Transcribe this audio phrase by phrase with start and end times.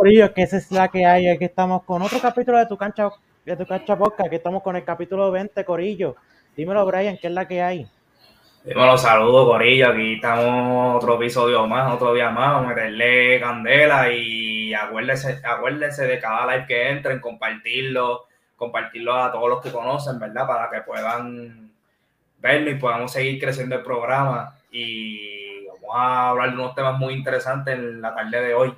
[0.00, 1.28] Corillo, que esa es la que hay.
[1.28, 3.10] Aquí estamos con otro capítulo de tu cancha,
[3.44, 4.28] de tu cancha podcast.
[4.28, 6.16] Aquí estamos con el capítulo 20, Corillo.
[6.56, 7.86] Dímelo, Brian, ¿qué es la que hay?
[8.64, 9.90] Dímelo, saludos, Corillo.
[9.90, 12.50] Aquí estamos otro episodio más, otro día más.
[12.50, 18.24] Vamos a meterle candela y acuérdense, acuérdense de cada live que entren, compartirlo,
[18.56, 20.46] compartirlo a todos los que conocen, ¿verdad?
[20.46, 21.72] Para que puedan
[22.38, 24.56] verlo y podamos seguir creciendo el programa.
[24.70, 28.74] Y vamos a hablar de unos temas muy interesantes en la tarde de hoy.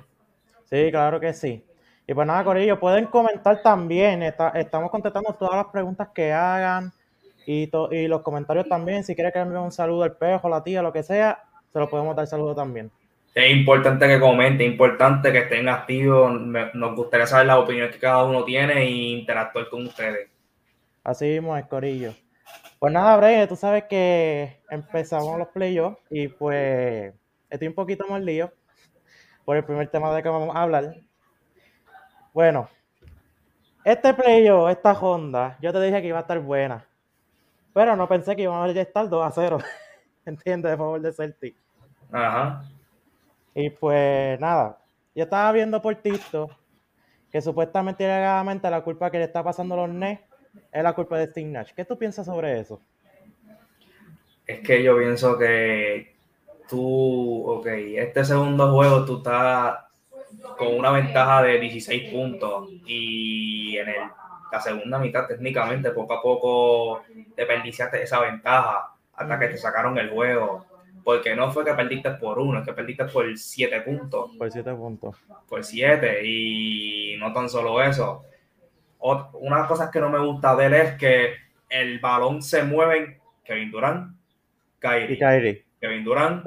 [0.73, 1.63] Sí, claro que sí.
[2.07, 4.23] Y pues nada, Corillo, pueden comentar también.
[4.23, 6.91] estamos contestando todas las preguntas que hagan
[7.45, 9.03] y, y los comentarios también.
[9.03, 11.87] Si quiere que envíe un saludo al pejo, la tía, lo que sea, se lo
[11.87, 12.89] podemos dar saludo también.
[13.35, 16.41] Es importante que comenten, es importante que estén activos.
[16.41, 20.27] Nos gustaría saber las opiniones que cada uno tiene e interactuar con ustedes.
[21.03, 22.15] Así mismo es, Corillo.
[22.79, 27.13] Pues nada, Bray, tú sabes que empezamos los playoffs y pues
[27.51, 28.51] estoy un poquito más lío
[29.45, 30.95] por el primer tema de que vamos a hablar.
[32.33, 32.69] Bueno,
[33.83, 36.85] este playoff, esta Honda, yo te dije que iba a estar buena.
[37.73, 39.57] Pero no pensé que iba a estar 2 a 0.
[40.25, 40.71] ¿Entiendes?
[40.71, 41.55] De favor de Celtic.
[42.11, 42.63] Ajá.
[43.55, 44.79] Y pues nada,
[45.13, 46.51] yo estaba viendo por TikTok
[47.31, 50.21] que supuestamente legalmente la culpa que le está pasando a los Nets
[50.71, 51.71] es la culpa de Steve Nash.
[51.75, 52.79] ¿Qué tú piensas sobre eso?
[54.45, 56.12] Es que yo pienso que
[56.73, 59.77] tú, ok, este segundo juego tú estás
[60.57, 63.95] con una ventaja de 16 puntos y en el,
[64.51, 67.03] la segunda mitad técnicamente poco a poco
[67.35, 70.65] te perdiste esa ventaja hasta que te sacaron el juego.
[71.03, 74.31] Porque no fue que perdiste por uno, es que perdiste por 7 puntos.
[74.35, 75.15] Por 7 puntos.
[75.47, 78.23] Por 7 y no tan solo eso.
[79.33, 81.33] Una cosa que no me gusta de él es que
[81.69, 84.15] el balón se mueve Kevin Durant,
[84.79, 85.13] Kyrie.
[85.13, 85.65] Y Kyrie.
[85.83, 86.45] Kevin Durant,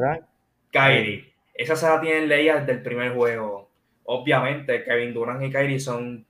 [0.71, 1.31] Kyrie.
[1.53, 3.69] Esa se la tienen leída desde el primer juego.
[4.05, 6.27] Obviamente, Kevin Durant y Kyrie son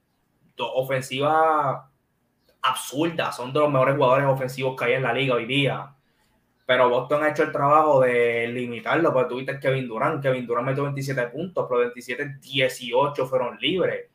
[0.56, 1.82] dos ofensivas
[2.62, 5.94] absurdas, son de los mejores jugadores ofensivos que hay en la liga hoy día.
[6.66, 10.82] Pero Boston ha hecho el trabajo de limitarlo, porque tuviste Kevin Durant, Kevin Durant metió
[10.82, 14.06] 27 puntos, pero 27, 18 fueron libres.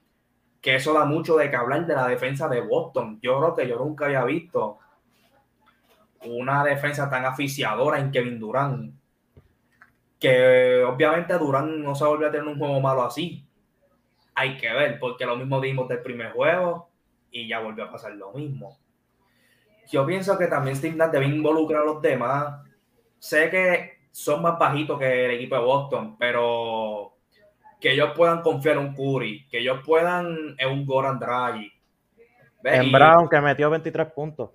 [0.59, 3.19] Que eso da mucho de que hablar de la defensa de Boston.
[3.22, 4.80] Yo creo que yo nunca había visto
[6.25, 8.93] una defensa tan aficiadora en Kevin Durant.
[10.19, 13.45] Que obviamente Durant no se volvió a tener un juego malo así.
[14.35, 16.89] Hay que ver, porque lo mismo dimos del primer juego
[17.31, 18.77] y ya volvió a pasar lo mismo.
[19.89, 22.61] Yo pienso que también Steve Nash debe involucrar a los demás.
[23.19, 27.13] Sé que son más bajitos que el equipo de Boston, pero
[27.79, 31.71] que ellos puedan confiar en un Curry, que ellos puedan en un Goran Draghi.
[32.63, 34.51] En Brown, que metió 23 puntos.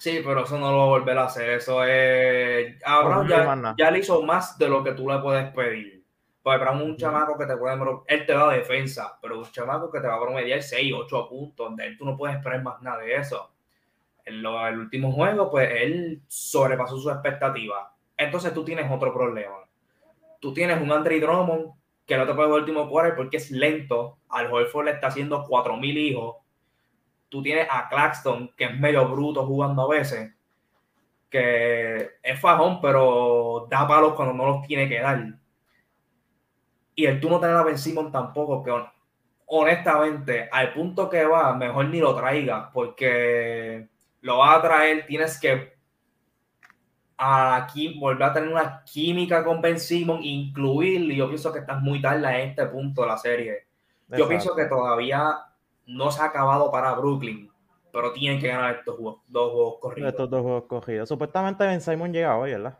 [0.00, 1.50] Sí, pero eso no lo va a volver a hacer.
[1.50, 2.74] Eso es.
[2.86, 6.02] Abraham ya, ya, le hizo más de lo que tú le puedes pedir.
[6.42, 7.76] Pues Brown es un chamaco que te puede.
[8.06, 11.76] Él te da defensa, pero un chamaco que te va a promediar 6, 8 puntos.
[11.76, 13.50] De él tú no puedes esperar más nada de eso.
[14.24, 17.92] En el último juego, pues él sobrepasó su expectativa.
[18.16, 19.66] Entonces tú tienes otro problema.
[20.40, 21.72] Tú tienes un Andre Drummond
[22.06, 24.16] que no te puede el último quarter porque es lento.
[24.30, 26.36] Al Horford le está haciendo 4000 hijos
[27.30, 30.34] tú tienes a Claxton, que es medio bruto jugando a veces,
[31.30, 35.24] que es fajón, pero da palos cuando no los tiene que dar.
[36.94, 38.72] Y el tú no tener a Ben Simon tampoco, que
[39.46, 43.88] honestamente, al punto que va, mejor ni lo traigas, porque
[44.20, 45.78] lo va a traer, tienes que
[47.16, 51.80] aquí volver a tener una química con Ben Simon, incluirlo, y yo pienso que estás
[51.80, 53.66] muy tarde en este punto de la serie.
[54.08, 55.49] Yo pienso que todavía
[55.86, 57.50] no se ha acabado para Brooklyn,
[57.92, 58.96] pero tienen que ganar estos
[59.26, 60.10] dos juegos corridos.
[60.10, 61.08] Estos dos juegos corridos.
[61.08, 62.78] Supuestamente Ben Simon llega hoy, ¿verdad?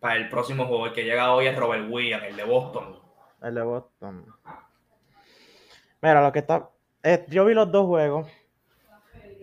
[0.00, 2.98] Para el próximo juego, el que llega hoy es Robert Williams, el de Boston.
[3.42, 4.26] El de Boston.
[6.02, 6.68] Mira, lo que está.
[7.02, 8.26] Eh, yo vi los dos juegos.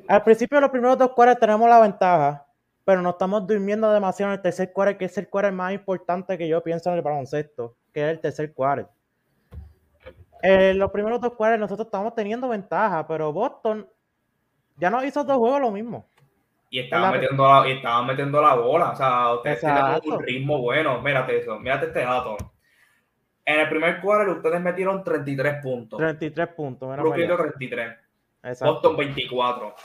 [0.07, 2.45] Al principio de los primeros dos cuartos tenemos la ventaja,
[2.83, 6.37] pero no estamos durmiendo demasiado en el tercer cuarto, que es el cuarto más importante
[6.37, 8.91] que yo pienso en el baloncesto, que es el tercer cuarto.
[10.43, 13.87] En los primeros dos cuartos nosotros estamos teniendo ventaja, pero Boston
[14.77, 16.07] ya nos hizo dos juegos lo mismo.
[16.69, 18.91] Y estaban, metiendo la, y estaban metiendo la bola.
[18.91, 21.01] O sea, ustedes tienen un ritmo bueno.
[21.01, 22.37] Mírate eso, mírate este dato.
[23.43, 25.99] En el primer cuarto ustedes metieron 33 puntos.
[25.99, 26.97] 33 puntos.
[26.97, 27.97] Brooklyn 33.
[28.61, 29.75] Boston 24.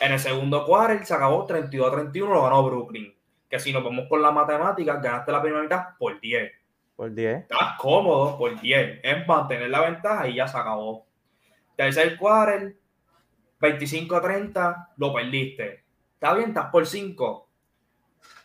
[0.00, 3.14] En el segundo cuarto se acabó 32 a 31, lo ganó Brooklyn.
[3.48, 6.52] Que si nos vamos con la matemática, ganaste la primera mitad por 10.
[7.00, 7.44] Por 10.
[7.44, 9.00] Estás cómodo por 10.
[9.02, 11.06] Es mantener la ventaja y ya se acabó.
[11.74, 12.76] Tercer quarter,
[13.58, 15.82] 25 a 30, lo perdiste.
[16.12, 17.48] Está bien, estás por 5.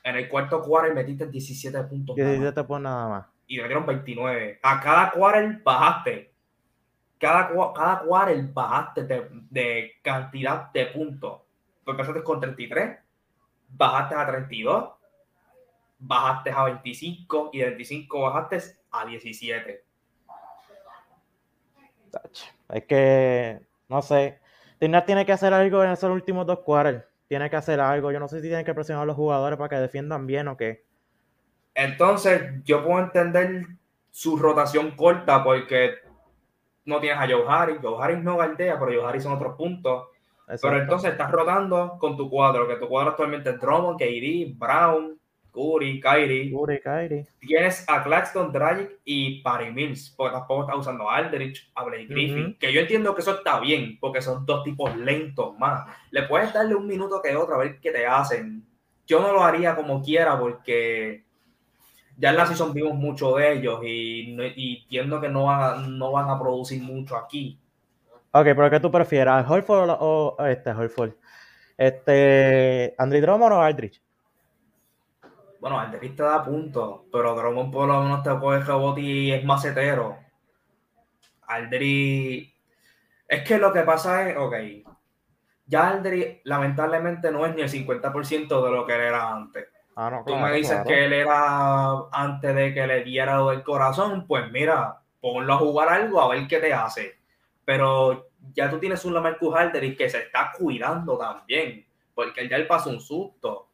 [0.06, 2.16] En el cuarto quarter metiste 17 puntos.
[2.16, 3.26] 17 puntos nada más.
[3.46, 4.60] Y metieron 29.
[4.64, 6.34] A cada quarter bajaste.
[7.20, 11.42] cada, cada quarter bajaste de, de cantidad de puntos.
[11.86, 13.00] Empezaste con 33,
[13.68, 14.95] bajaste a 32,
[16.00, 18.60] bajaste a 25 y de 25 bajaste
[18.92, 19.84] a 17.
[22.70, 23.60] Es que,
[23.90, 24.40] no sé,
[24.80, 27.04] Tina tiene que hacer algo en esos últimos dos quarters.
[27.28, 28.12] Tiene que hacer algo.
[28.12, 30.58] Yo no sé si tiene que presionar a los jugadores para que defiendan bien o
[30.58, 30.86] qué.
[31.74, 33.68] Entonces, yo puedo entender
[34.12, 35.96] su rotación corta porque
[36.86, 37.80] no tienes a Joe Harris.
[37.82, 40.08] Joe Harris no galdea, pero Joe Harris son otros puntos.
[40.62, 45.20] Pero entonces estás rotando con tu cuadro, que tu cuadro actualmente es Drummond, KD, Brown,
[45.56, 46.52] Curry, Kyrie.
[46.52, 47.28] Curry, Kyrie.
[47.40, 52.08] Tienes a Claxton, Dragic y Patty Mills, porque tampoco estás usando a Aldrich, a Blake
[52.08, 55.88] Griffin, que yo entiendo que eso está bien, porque son dos tipos lentos más.
[56.12, 58.66] Le puedes darle un minuto que otro a ver qué te hacen.
[59.08, 61.24] Yo no lo haría como quiera, porque
[62.18, 66.12] ya en la season vimos mucho de ellos y, y entiendo que no van, no
[66.12, 67.58] van a producir mucho aquí.
[68.32, 69.50] Ok, pero ¿qué tú prefieras?
[69.50, 71.14] ¿Holford o, este Holford?
[71.78, 74.02] Este, ¿Andrew Drummond o Aldrich?
[75.66, 79.44] Bueno, Aldrich te da puntos, pero Drummond por lo menos te coge rebote y es
[79.44, 80.16] macetero.
[81.48, 82.54] Aldrich...
[83.28, 84.54] Es que lo que pasa es, ok,
[85.66, 89.68] ya Aldrich lamentablemente no es ni el 50% de lo que él era antes.
[89.96, 94.28] Ah, no, Tú me dices que él era antes de que le diera el corazón,
[94.28, 97.18] pues mira, ponlo a jugar algo a ver qué te hace
[97.66, 101.84] pero ya tú tienes un Lamarcus Aldridge que se está cuidando también,
[102.14, 103.65] porque ya él pasó un susto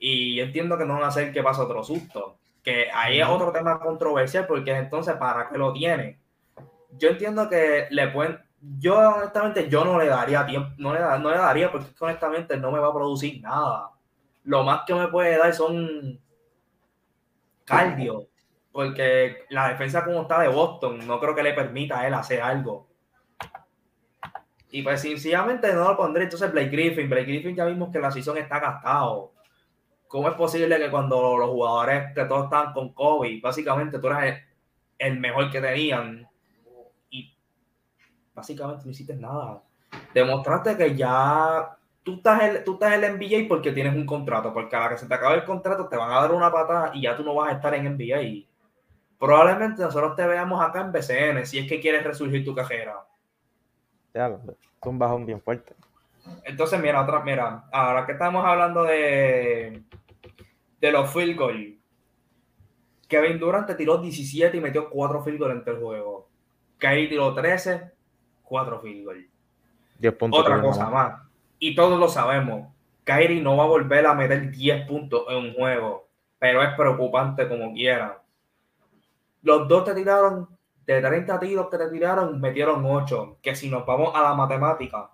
[0.00, 3.52] y entiendo que no van a hacer que pase otro susto, que ahí es otro
[3.52, 6.18] tema controversial porque entonces para qué lo tiene.
[6.96, 8.40] Yo entiendo que le pueden,
[8.78, 12.72] yo honestamente yo no le daría tiempo, no le, no le daría porque honestamente no
[12.72, 13.90] me va a producir nada.
[14.44, 16.18] Lo más que me puede dar son
[17.64, 18.26] cardio,
[18.72, 22.40] porque la defensa como está de Boston no creo que le permita a él hacer
[22.40, 22.88] algo.
[24.70, 26.24] Y pues sencillamente no lo pondré.
[26.24, 29.32] Entonces Blake Griffin, Blake Griffin ya vimos que la season está gastado.
[30.10, 34.40] ¿Cómo es posible que cuando los jugadores que todos estaban con Kobe, básicamente tú eras
[34.98, 36.28] el, mejor que tenían
[37.10, 37.32] y
[38.34, 39.62] básicamente no hiciste nada?
[40.12, 44.52] Demostraste que ya tú estás, en, tú estás en el NBA porque tienes un contrato,
[44.52, 46.90] porque a la que se te acabe el contrato te van a dar una patada
[46.92, 48.48] y ya tú no vas a estar en NBA.
[49.16, 53.06] Probablemente nosotros te veamos acá en BCN si es que quieres resurgir tu carrera
[54.12, 54.40] ya,
[54.84, 55.74] un bajón bien fuerte.
[56.44, 59.82] Entonces, mira, otra, mira, ahora que estamos hablando de,
[60.80, 61.74] de los field goals,
[63.08, 66.28] Kevin Durant te tiró 17 y metió 4 field goals en el juego.
[66.78, 67.90] Kyrie tiró 13,
[68.42, 69.26] 4 field goals.
[70.30, 71.22] Otra cosa más.
[71.58, 72.72] Y todos lo sabemos.
[73.04, 77.48] Kyrie no va a volver a meter 10 puntos en un juego, pero es preocupante
[77.48, 78.22] como quiera.
[79.42, 80.48] Los dos te tiraron
[80.86, 83.38] de 30 tiros que te tiraron, metieron 8.
[83.42, 85.10] Que si nos vamos a la matemática,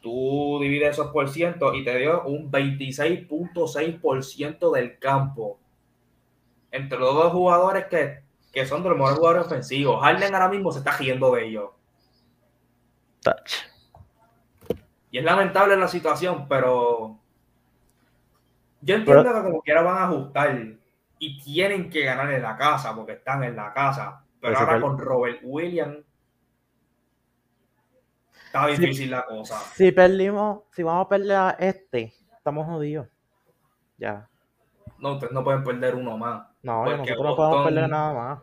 [0.00, 5.58] tú divides esos por ciento y te dio un 26.6% del campo.
[6.70, 8.22] Entre los dos jugadores que,
[8.66, 10.02] son de los mejores jugadores ofensivos.
[10.02, 11.70] Harden ahora mismo se está riendo de ellos.
[13.22, 13.70] Touch.
[15.10, 17.18] Y es lamentable la situación, pero
[18.80, 20.56] yo entiendo que como quiera van a ajustar
[21.18, 24.24] y tienen que ganar en la casa porque están en la casa.
[24.40, 25.98] Pero ahora con Robert Williams
[28.50, 29.58] está difícil la cosa.
[29.74, 33.06] Si perdimos, si vamos a perder a este, estamos jodidos.
[33.96, 34.28] Ya.
[34.98, 36.48] No, ustedes no pueden perder uno más.
[36.62, 38.40] No, nosotros no podemos perder nada más.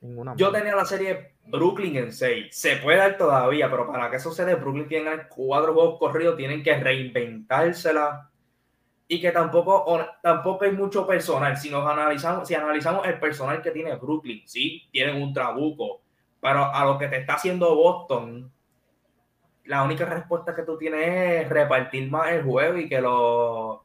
[0.00, 2.48] Ninguna Yo tenía la serie Brooklyn en 6.
[2.50, 6.36] Se puede dar todavía, pero para que eso se dé, Brooklyn tiene cuatro juegos corridos,
[6.36, 8.30] tienen que reinventársela
[9.08, 9.84] y que tampoco,
[10.22, 11.56] tampoco hay mucho personal.
[11.56, 16.02] Si nos analizamos, si analizamos el personal que tiene Brooklyn, sí, tienen un trabuco,
[16.40, 18.52] pero a lo que te está haciendo Boston,
[19.66, 23.80] la única respuesta que tú tienes es repartir más el juego y que los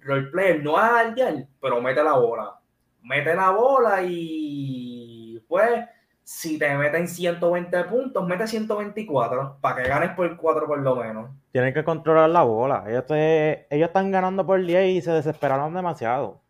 [0.00, 2.58] roleplayers no hagan pero mete la bola.
[3.02, 5.84] Mete la bola y pues
[6.22, 11.30] si te meten 120 puntos, mete 124 para que ganes por 4 por lo menos.
[11.52, 12.84] Tienen que controlar la bola.
[12.88, 16.40] Ellos, ellos están ganando por 10 y se desesperaron demasiado.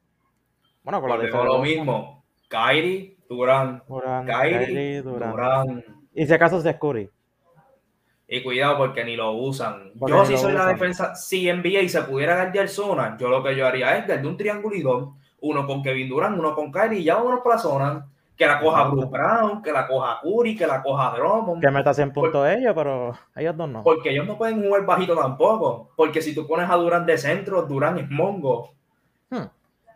[0.85, 2.25] Bueno, con lo mismo.
[2.49, 3.83] Kyrie, Durán.
[3.89, 5.85] Durán Kyrie, Durán.
[6.15, 7.11] Y si acaso se Curry.
[8.27, 9.93] Y cuidado porque ni lo usan.
[9.95, 13.67] yo si soy la defensa, si y se pudiera guardiar zona, yo lo que yo
[13.67, 17.05] haría es de un triángulo y dos, uno con Kevin Durant, uno con Kyrie, y
[17.05, 20.67] ya vámonos para la zona que la coja Bruce Brown, que la coja Curry, que
[20.67, 21.61] la coja Drummond.
[21.61, 23.83] Que meta 100 puntos ellos, pero ellos dos no.
[23.83, 25.91] Porque ellos no pueden jugar bajito tampoco.
[25.97, 28.73] Porque si tú pones a Durán de centro, Durán es mongo.
[29.31, 29.45] Hmm.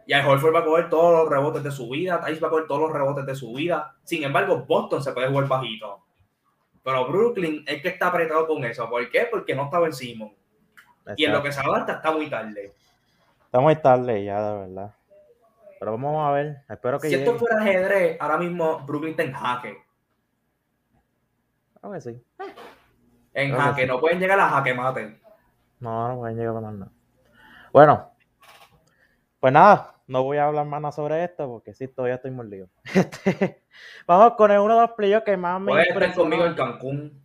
[0.07, 2.51] Y al Horford va a coger todos los rebotes de su vida, Thais va a
[2.51, 3.95] coger todos los rebotes de su vida.
[4.05, 6.01] Sin embargo, Boston se puede jugar bajito.
[6.89, 8.89] Pero Brooklyn es que está apretado con eso.
[8.89, 9.29] ¿Por qué?
[9.31, 10.35] Porque no estaba en Simon.
[11.19, 12.73] Y en lo que se adapta está muy tarde.
[13.45, 14.95] Está muy tarde ya, de verdad.
[15.79, 16.63] Pero vamos a ver.
[16.67, 19.85] Espero que si esto fuera ajedrez, ahora mismo Brooklyn está en jaque.
[21.83, 22.25] A ver, sí.
[23.35, 25.21] En jaque, no pueden llegar a jaque mate.
[25.81, 26.91] No, no pueden llegar a nada.
[27.71, 28.13] Bueno,
[29.41, 32.69] pues nada, no voy a hablar más nada sobre esto porque sí, todavía estoy mordido.
[32.95, 33.63] Este,
[34.07, 37.23] vamos con el uno de los playoffs que más me Puedes estar conmigo en Cancún.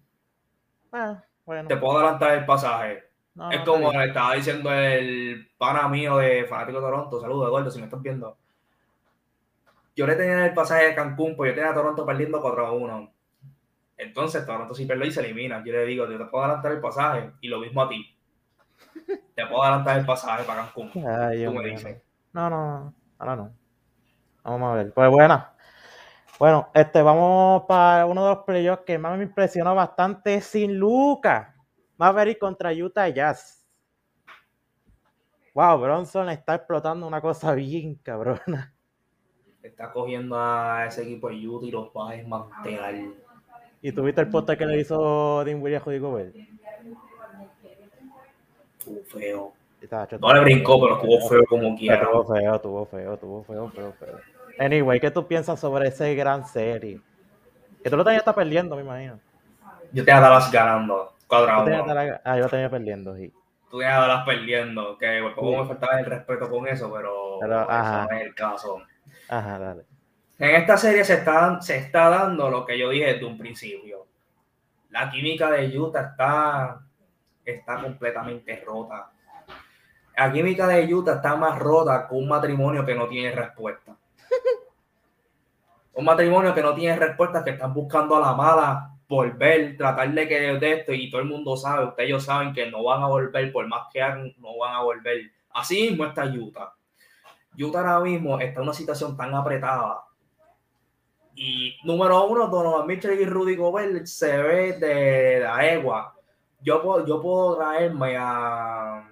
[0.91, 1.67] Ah, bueno.
[1.67, 3.03] Te puedo adelantar el pasaje.
[3.51, 7.21] es como le estaba diciendo el pana mío de Fanático de Toronto.
[7.21, 8.37] Saludos, Eduardo, si me estás viendo.
[9.95, 12.71] Yo le tenía el pasaje de Cancún, pues yo tenía a Toronto perdiendo 4 a
[12.73, 13.13] 1.
[13.97, 15.63] Entonces, Toronto si pierde y se elimina.
[15.65, 18.13] Yo le digo, yo te puedo adelantar el pasaje y lo mismo a ti.
[19.35, 20.91] Te puedo adelantar el pasaje para Cancún.
[20.91, 22.01] Tú me dices.
[22.33, 23.53] No, no, ahora no.
[24.43, 24.93] Vamos a ver.
[24.93, 25.45] Pues bueno.
[26.39, 31.47] Bueno, este, vamos para uno de los playoffs que más me impresionó bastante sin Lucas.
[31.97, 33.65] Maverick contra Utah Jazz.
[35.53, 38.73] Wow, Bronson está explotando una cosa bien cabrona.
[39.61, 42.95] Está cogiendo a ese equipo de Utah y los va a desmantelar.
[43.81, 45.87] ¿Y tuviste el poste que le hizo Dean Williams?
[48.79, 49.53] Estuvo feo.
[50.19, 52.03] No le brincó, pero estuvo feo como quiera.
[52.03, 54.19] Estuvo feo, estuvo feo, estuvo feo, feo, feo.
[54.59, 57.01] Anyway, ¿qué tú piensas sobre ese gran serie?
[57.83, 59.19] Que tú lo tenías hasta perdiendo, me imagino.
[59.91, 61.65] Yo tenía Dallas ganando, cuadrado.
[62.23, 63.31] Ah, yo lo tenía perdiendo, sí.
[63.69, 68.07] Tú tenías Dallas perdiendo, que por poco me faltaba el respeto con eso, pero, eso
[68.09, 68.81] no es el caso.
[69.27, 69.83] Ajá, dale.
[70.39, 74.07] En esta serie se está, se está dando lo que yo dije desde un principio.
[74.89, 76.79] La química de Utah está,
[77.43, 79.11] está completamente rota.
[80.15, 83.95] La química de Utah está más rota que un matrimonio que no tiene respuesta.
[85.93, 90.27] un matrimonio que no tiene respuesta, que están buscando a la mala volver, tratar de
[90.27, 93.07] que de esto y todo el mundo sabe, ustedes ellos saben que no van a
[93.07, 95.31] volver, por más que hagan, no van a volver.
[95.51, 96.73] Así mismo está Utah.
[97.59, 100.03] Utah ahora mismo está en una situación tan apretada
[101.35, 106.15] y número uno, Donovan Mitchell y Rudy Gobert se ve de la egua.
[106.61, 109.09] Yo yo puedo traerme a.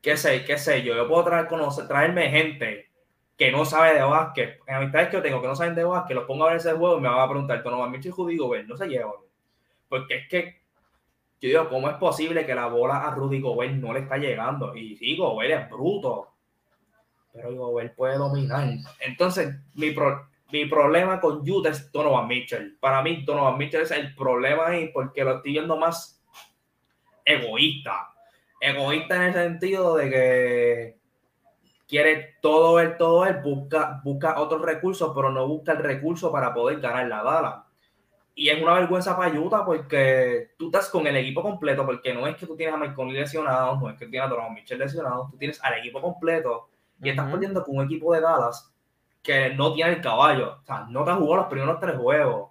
[0.00, 0.44] ¿Qué sé?
[0.44, 0.94] ¿Qué sé yo?
[0.94, 1.48] Yo puedo traer,
[1.88, 2.88] traerme gente
[3.36, 4.60] que no sabe de básquet.
[4.66, 6.72] En amistades que yo tengo que no saben de básquet, los pongo a ver ese
[6.72, 9.12] juego y me van a preguntar: Donovan Mitchell y Rudy Gobert no se llevan.
[9.88, 10.58] Porque es que.
[11.40, 14.74] Yo digo, ¿cómo es posible que la bola a Rudy Gobert no le está llegando?
[14.74, 16.32] Y sí, Gobert es bruto.
[17.32, 18.68] Pero Gobert puede dominar.
[18.98, 22.78] Entonces, mi pro mi problema con Utah es Donovan Mitchell.
[22.80, 26.22] Para mí, Donovan Mitchell es el problema ahí porque lo estoy viendo más
[27.24, 28.14] egoísta.
[28.60, 30.98] Egoísta en el sentido de que
[31.88, 36.52] quiere todo él, todo él, busca, busca otros recursos, pero no busca el recurso para
[36.52, 37.64] poder ganar la bala.
[38.34, 42.26] Y es una vergüenza para Utah porque tú estás con el equipo completo, porque no
[42.26, 45.28] es que tú tienes a Michael lesionado, no es que tienes a Donovan Mitchell lesionado,
[45.30, 46.68] tú tienes al equipo completo
[47.02, 48.72] y estás perdiendo con un equipo de Dallas
[49.22, 50.58] que no tiene el caballo.
[50.62, 52.50] O sea, no te jugó los primeros tres juegos.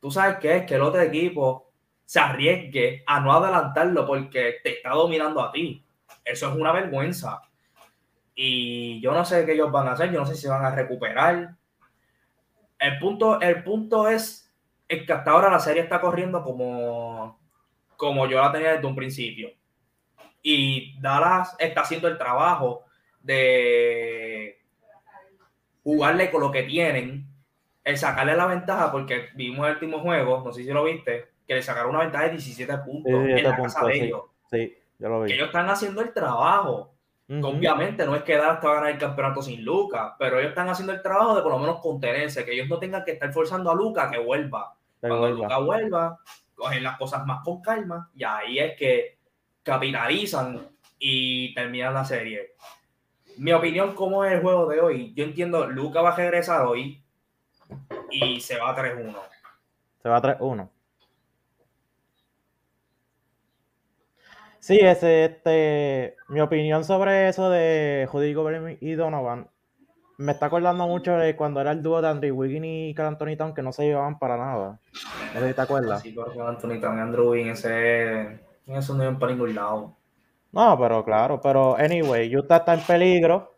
[0.00, 1.69] Tú sabes qué es que el otro equipo
[2.10, 5.86] se arriesgue a no adelantarlo porque te está dominando a ti.
[6.24, 7.40] Eso es una vergüenza.
[8.34, 10.74] Y yo no sé qué ellos van a hacer, yo no sé si van a
[10.74, 11.54] recuperar.
[12.80, 14.52] El punto, el punto es,
[14.88, 17.38] es que hasta ahora la serie está corriendo como,
[17.96, 19.52] como yo la tenía desde un principio.
[20.42, 22.86] Y Dallas está haciendo el trabajo
[23.20, 24.58] de
[25.84, 27.24] jugarle con lo que tienen,
[27.84, 31.56] el sacarle la ventaja, porque vimos el último juego, no sé si lo viste, que
[31.56, 34.22] le sacaron una ventaja de 17 puntos en la casa de ellos.
[34.48, 35.28] Sí, yo lo vi.
[35.28, 36.94] Que ellos están haciendo el trabajo.
[37.28, 40.92] Obviamente no es que dar hasta ganar el campeonato sin Lucas, pero ellos están haciendo
[40.92, 43.74] el trabajo de por lo menos contenerse, que ellos no tengan que estar forzando a
[43.74, 44.74] Lucas que vuelva.
[45.00, 46.18] Cuando Lucas vuelva,
[46.54, 49.18] cogen las cosas más con calma y ahí es que
[49.62, 52.54] capitalizan y terminan la serie
[53.40, 55.14] mi opinión, ¿cómo es el juego de hoy?
[55.14, 57.02] Yo entiendo, Luca va a regresar hoy
[58.10, 59.16] y se va a 3-1.
[60.02, 60.68] Se va a 3-1.
[64.60, 69.48] Sí, ese, este, mi opinión sobre eso de Judy Gobert y Donovan
[70.20, 73.36] me está acordando mucho de cuando era el dúo de Andrew Wiggins y Carl Anthony
[73.38, 74.78] Town que no se llevaban para nada.
[75.34, 76.02] No sé si te acuerdas.
[76.02, 79.96] Sí, porque Anthony Town y Andrew Wiggins ese, eso no iban para ningún lado.
[80.52, 83.56] No, pero claro, pero anyway, Utah está en peligro.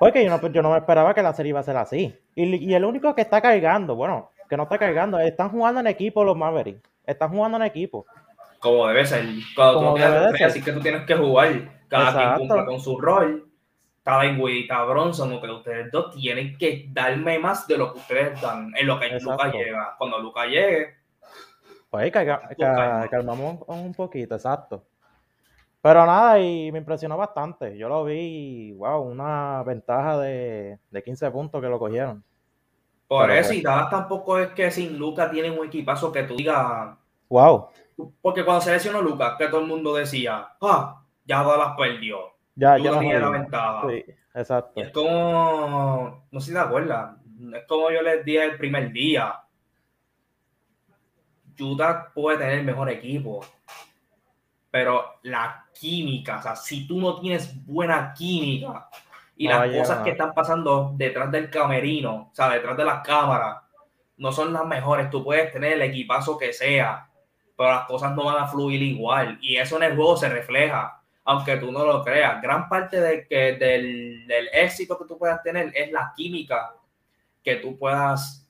[0.00, 2.18] Porque yo no, yo no me esperaba que la serie iba a ser así.
[2.34, 6.24] Y, el único que está cargando, bueno, que no está cargando, están jugando en equipo
[6.24, 6.88] los Mavericks.
[7.04, 8.06] Están jugando en equipo.
[8.64, 9.26] Como debe ser.
[9.54, 11.84] Cuando tú así que tú tienes que jugar.
[11.86, 13.46] Cada quien cumpla con su rol.
[14.02, 18.40] Cada y Bronson, o que ustedes dos tienen que darme más de lo que ustedes
[18.40, 19.94] dan en lo que Lucas llega.
[19.98, 20.94] Cuando Lucas llegue,
[21.90, 24.82] Pues calmamos un poquito, exacto.
[25.82, 27.76] Pero nada, y me impresionó bastante.
[27.76, 32.24] Yo lo vi, wow, una ventaja de, de 15 puntos que lo cogieron.
[33.06, 36.36] Por eso, pues y Dallas tampoco es que sin Lucas tienen un equipazo que tú
[36.36, 36.96] digas.
[37.28, 37.68] Wow.
[38.20, 42.34] Porque cuando se lesionó Lucas, que todo el mundo decía, ah, ya Dallas perdió.
[42.56, 43.88] Ya, ya tenía la ventaja.
[43.88, 44.80] Sí, exacto.
[44.80, 47.16] es como, no sé si te acuerdas,
[47.54, 49.40] es como yo les dije el primer día.
[51.58, 53.40] Utah puede tener el mejor equipo,
[54.70, 58.88] pero la química, o sea, si tú no tienes buena química
[59.36, 63.58] y las cosas que están pasando detrás del camerino, o sea, detrás de las cámaras,
[64.16, 67.08] no son las mejores, tú puedes tener el equipazo que sea,
[67.56, 71.00] pero las cosas no van a fluir igual y eso en el juego se refleja,
[71.24, 72.42] aunque tú no lo creas.
[72.42, 76.74] Gran parte de que, del, del éxito que tú puedas tener es la química
[77.44, 78.48] que tú puedas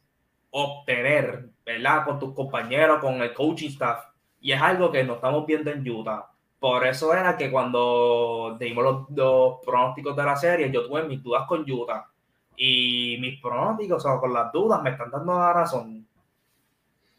[0.51, 2.05] obtener, ¿verdad?
[2.05, 4.05] Con tus compañeros, con el coaching staff.
[4.41, 6.31] Y es algo que no estamos viendo en Utah.
[6.61, 11.23] Por eso era que cuando dimos los, dos pronósticos de la serie, yo tuve mis
[11.23, 12.09] dudas con Utah.
[12.57, 16.07] Y mis pronósticos, o con las dudas, me están dando la razón.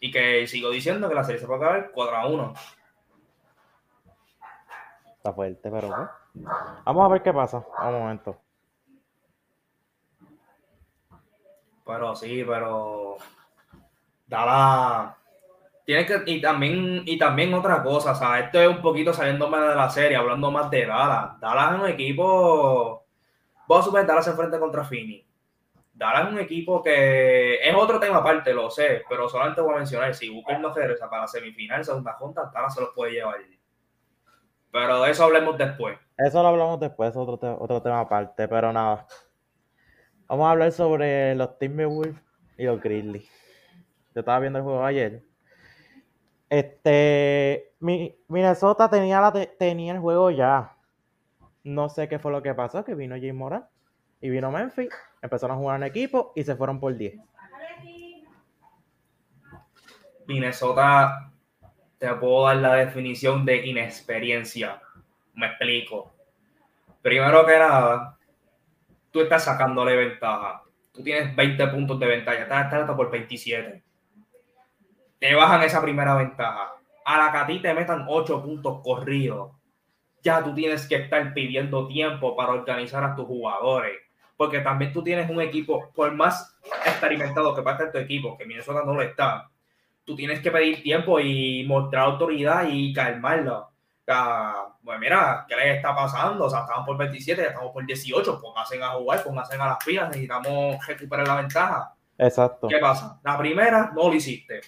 [0.06, 2.54] Y que sigo diciendo que la serie se puede acabar 4 a 1.
[5.18, 6.10] Está fuerte, pero
[6.84, 7.66] vamos a ver qué pasa.
[7.76, 8.38] A un momento.
[11.84, 13.18] Pero sí, pero.
[14.28, 15.18] Dala.
[15.84, 16.22] Tiene que.
[16.28, 19.90] Y también, y también otra cosa, o sea, esto es un poquito saliéndome de la
[19.90, 21.40] serie, hablando más de Dallas.
[21.40, 23.06] Dallas es un equipo.
[23.68, 25.26] Voy a super Dallas frente contra Fini.
[25.96, 29.78] Dallas es un equipo que es otro tema aparte, lo sé, pero solamente voy a
[29.78, 33.38] mencionar, si Booker no regresa para la semifinal, segunda junta, Dallas se los puede llevar.
[34.72, 35.98] Pero de eso hablemos después.
[36.18, 39.08] Eso lo hablamos después, otro, otro tema aparte, pero nada.
[40.28, 42.16] Vamos a hablar sobre los Timberwolves
[42.58, 43.30] y los Grizzlies.
[44.14, 45.24] Yo estaba viendo el juego ayer.
[46.50, 50.76] Este, Minnesota tenía, la, tenía el juego ya.
[51.64, 53.66] No sé qué fue lo que pasó, que vino Jay Moran
[54.22, 54.90] y vino Memphis,
[55.22, 57.16] empezaron a jugar en equipo y se fueron por 10.
[60.28, 61.32] Minnesota,
[61.98, 64.82] te puedo dar la definición de inexperiencia.
[65.34, 66.14] Me explico.
[67.02, 68.18] Primero que nada,
[69.12, 70.64] tú estás sacándole ventaja.
[70.92, 73.84] Tú tienes 20 puntos de ventaja, estás hasta por 27.
[75.20, 76.74] Te bajan esa primera ventaja.
[77.06, 79.52] A la que a ti te metan 8 puntos corridos,
[80.24, 84.05] ya tú tienes que estar pidiendo tiempo para organizar a tus jugadores.
[84.38, 88.84] Porque también tú tienes un equipo, por más experimentado que pase tu equipo, que Minnesota
[88.86, 89.50] no lo está,
[90.04, 93.70] tú tienes que pedir tiempo y mostrar autoridad y calmarlo
[94.84, 96.46] pues mira, ¿qué les está pasando?
[96.46, 99.84] O sea, estamos por 27, ya estamos por 18, pónganse a jugar, pónganse a las
[99.84, 101.94] pilas, necesitamos recuperar la ventaja.
[102.18, 102.68] Exacto.
[102.68, 103.20] ¿Qué pasa?
[103.24, 104.62] La primera no lo hiciste.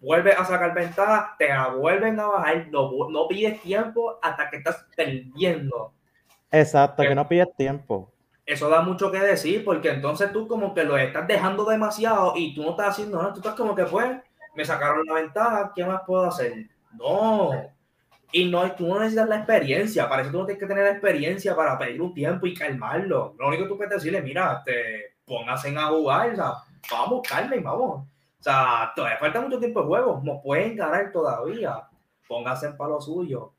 [0.00, 4.56] Vuelves a sacar ventaja, te la vuelven a bajar, no, no pides tiempo hasta que
[4.58, 5.92] estás perdiendo.
[6.50, 8.12] Exacto, que no pides tiempo.
[8.46, 12.54] Eso da mucho que decir, porque entonces tú como que lo estás dejando demasiado y
[12.54, 14.18] tú no estás haciendo nada, tú estás como que pues,
[14.54, 16.68] me sacaron la ventaja, ¿qué más puedo hacer?
[16.92, 17.50] No,
[18.32, 21.54] y no, tú no necesitas la experiencia, para eso tú no tienes que tener experiencia
[21.54, 23.34] para pedir un tiempo y calmarlo.
[23.38, 26.52] Lo único que tú puedes decirle, mira, te póngase a jugar, o sea,
[26.90, 28.06] vamos, calmen, vamos.
[28.38, 31.88] O sea, todavía falta mucho tiempo de juego, no pueden ganar todavía.
[32.28, 33.52] Póngase en palo suyo.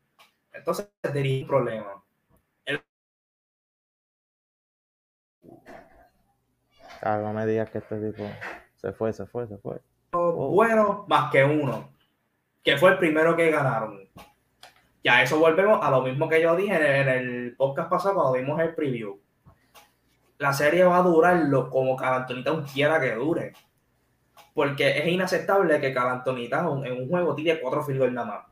[0.52, 2.02] Entonces, sería un problema.
[7.02, 8.24] Ah, no me digas que este tipo
[8.76, 9.80] se fue, se fue, se fue.
[10.12, 11.90] Bueno, más que uno,
[12.62, 14.08] que fue el primero que ganaron
[15.08, 18.60] ya eso volvemos a lo mismo que yo dije en el podcast pasado cuando vimos
[18.60, 19.18] el preview.
[20.38, 23.52] La serie va a durar lo, como Calantonita quiera que dure.
[24.54, 28.46] Porque es inaceptable que Calantonita en un juego tire cuatro field nada más.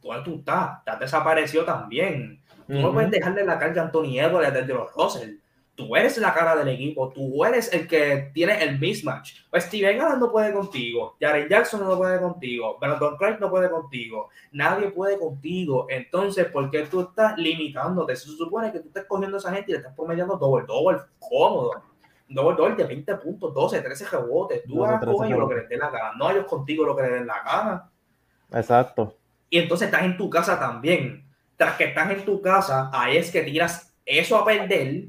[0.00, 0.78] ¿Dónde tú estás?
[0.86, 2.40] Ya desapareció también.
[2.66, 5.36] Tú no puedes dejarle la carga a Anthony Edwards desde los Russell
[5.80, 9.32] tú eres la cara del equipo, tú eres el que tiene el mismatch.
[9.48, 13.70] Pues Steven Adams no puede contigo, Jaren Jackson no puede contigo, Brandon Craig no puede
[13.70, 15.86] contigo, nadie puede contigo.
[15.88, 18.14] Entonces, ¿por qué tú estás limitándote?
[18.14, 20.98] Se supone que tú estás cogiendo a esa gente y le estás promediando doble, doble,
[21.18, 21.70] cómodo.
[22.28, 24.62] Doble, doble de 20 puntos, 12, 13 rebotes.
[24.64, 27.02] Tú vas con ellos lo que les dé la gana, no ellos contigo lo que
[27.02, 27.90] les den la gana.
[28.52, 29.16] Exacto.
[29.48, 31.26] Y entonces estás en tu casa también.
[31.56, 35.08] Tras que estás en tu casa, ahí es que tiras eso a perder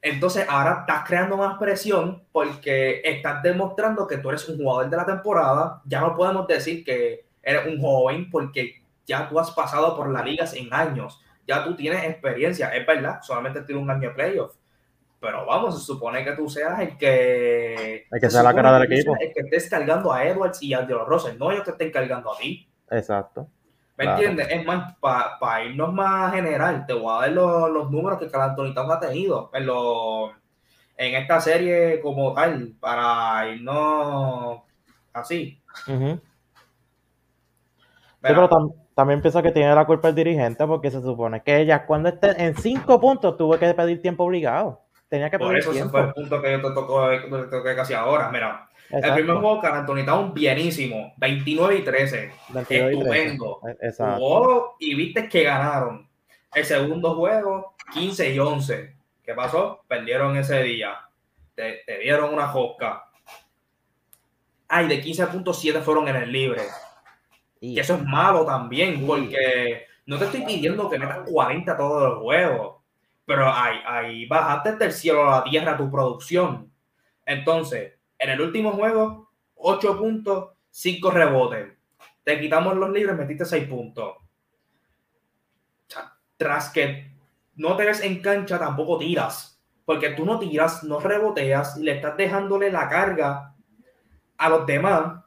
[0.00, 4.96] entonces ahora estás creando más presión porque estás demostrando que tú eres un jugador de
[4.96, 5.82] la temporada.
[5.84, 10.24] Ya no podemos decir que eres un joven porque ya tú has pasado por las
[10.24, 11.20] ligas en años.
[11.46, 12.68] Ya tú tienes experiencia.
[12.68, 14.54] Es verdad, solamente tienes un año de playoff.
[15.20, 18.06] Pero vamos, se supone que tú seas el que.
[18.10, 19.16] El que sea la cara del equipo.
[19.18, 22.32] El que estés cargando a Edwards y a Angelo Russell, no ellos que estén cargando
[22.32, 22.68] a ti.
[22.90, 23.48] Exacto.
[23.98, 24.46] ¿Me entiendes?
[24.48, 28.72] Es más, para irnos más general, te voy a dar los, los números que Anthony
[28.72, 29.68] Towns ha tenido en,
[30.96, 34.60] en esta serie como tal, para irnos
[35.12, 35.60] así.
[38.20, 38.48] pero,
[38.94, 42.40] también pienso que tiene la culpa el dirigente porque se supone que ella cuando esté
[42.40, 44.80] en cinco puntos tuvo que pedir tiempo obligado.
[45.08, 48.30] Tenía que Por eso ese fue el punto que yo te tocó, te casi ahora.
[48.30, 51.14] Mira, el primer juego, Carl Anthony bienísimo.
[51.18, 52.32] 29 y 13.
[52.68, 53.60] Estupendo.
[53.82, 56.08] Y Jugó y viste que ganaron.
[56.54, 58.96] El segundo juego, 15 y 11.
[59.22, 59.84] ¿Qué pasó?
[59.86, 60.96] Perdieron ese día.
[61.54, 63.04] Te, dieron una josca.
[64.68, 66.62] Ay, de 15.7 fueron en el libre.
[67.60, 72.22] Y eso es malo también, porque no te estoy pidiendo que metas 40 todos los
[72.22, 72.76] juegos.
[73.26, 76.72] Pero ahí, ahí bajaste del cielo a la tierra tu producción.
[77.26, 81.72] Entonces, en el último juego, 8 puntos, 5 rebotes.
[82.24, 84.16] Te quitamos los libres, metiste 6 puntos.
[86.36, 87.10] Tras que
[87.56, 89.60] no te ves en cancha, tampoco tiras.
[89.84, 93.54] Porque tú no tiras, no reboteas y le estás dejándole la carga
[94.36, 95.24] a los demás.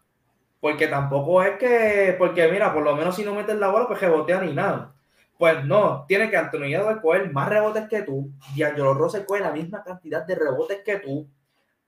[0.59, 3.99] Porque tampoco es que, porque mira, por lo menos si no metes la bola, pues
[3.99, 4.93] rebotea ni nada.
[5.37, 8.31] Pues no, tiene que Antonio de coger más rebotes que tú.
[8.55, 11.27] Y Angelo Rose coge la misma cantidad de rebotes que tú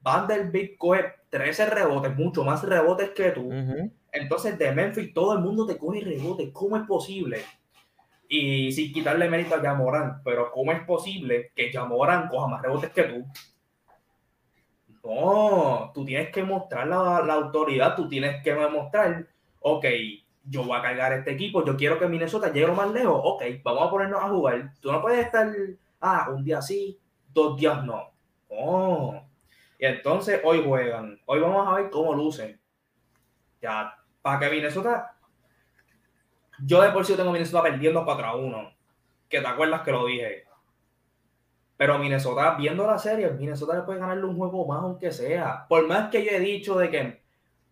[0.03, 3.49] Vanderbilt coge 13 rebotes, mucho más rebotes que tú.
[4.11, 6.51] Entonces, de Memphis, todo el mundo te coge rebotes.
[6.51, 7.39] ¿Cómo es posible?
[8.27, 12.91] Y sin quitarle mérito a Jamoran, pero ¿cómo es posible que Jamoran coja más rebotes
[12.91, 13.25] que tú?
[15.03, 19.27] No, tú tienes que mostrar la, la autoridad, tú tienes que demostrar,
[19.59, 19.85] ok,
[20.45, 23.43] yo voy a cargar este equipo, yo quiero que Minnesota llegue lo más lejos, ok,
[23.63, 24.73] vamos a ponernos a jugar.
[24.81, 25.51] Tú no puedes estar,
[26.01, 26.99] ah, un día sí,
[27.33, 28.11] dos días no.
[28.49, 29.27] No,
[29.85, 31.19] entonces hoy juegan.
[31.25, 32.59] Hoy vamos a ver cómo lucen.
[33.61, 35.17] Ya, para que Minnesota.
[36.65, 38.73] Yo de por sí tengo Minnesota perdiendo 4 a 1.
[39.27, 40.45] Que te acuerdas que lo dije.
[41.75, 45.65] Pero Minnesota, viendo la serie, Minnesota le puede ganarle un juego más, aunque sea.
[45.67, 47.23] Por más que yo he dicho de que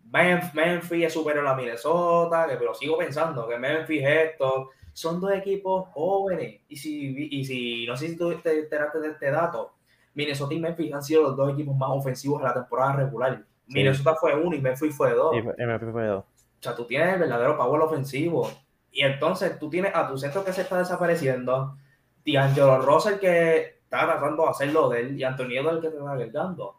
[0.04, 4.72] Memphis es superior a Minnesota, que pero sigo pensando que Memphis esto.
[4.92, 6.62] Son dos equipos jóvenes.
[6.68, 9.76] Y si, y si no sé si tú te enteraste de este dato
[10.14, 13.44] Minnesota y Memphis han sido los dos equipos más ofensivos de la temporada regular.
[13.68, 15.36] Minnesota fue uno y Memphis fue dos.
[15.36, 16.24] Y Memphis fue dos.
[16.24, 18.50] O sea, tú tienes el verdadero power ofensivo.
[18.92, 21.78] Y entonces tú tienes a tu centro que se está desapareciendo,
[22.26, 26.12] D'Angelo Russell que está tratando de hacerlo de él y Antonio el que te está
[26.12, 26.78] agregando.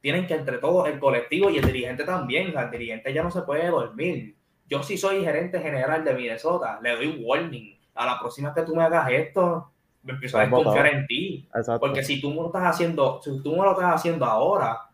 [0.00, 2.56] Tienen que entre todos, el colectivo y el dirigente también.
[2.56, 4.36] el dirigente ya no se puede dormir.
[4.66, 6.78] Yo sí soy gerente general de Minnesota.
[6.82, 7.78] Le doy un warning.
[7.94, 11.48] A la próxima que tú me hagas esto, me empiezo a desconfiar en ti.
[11.80, 14.88] Porque si tú lo estás haciendo, si tú me lo estás haciendo ahora,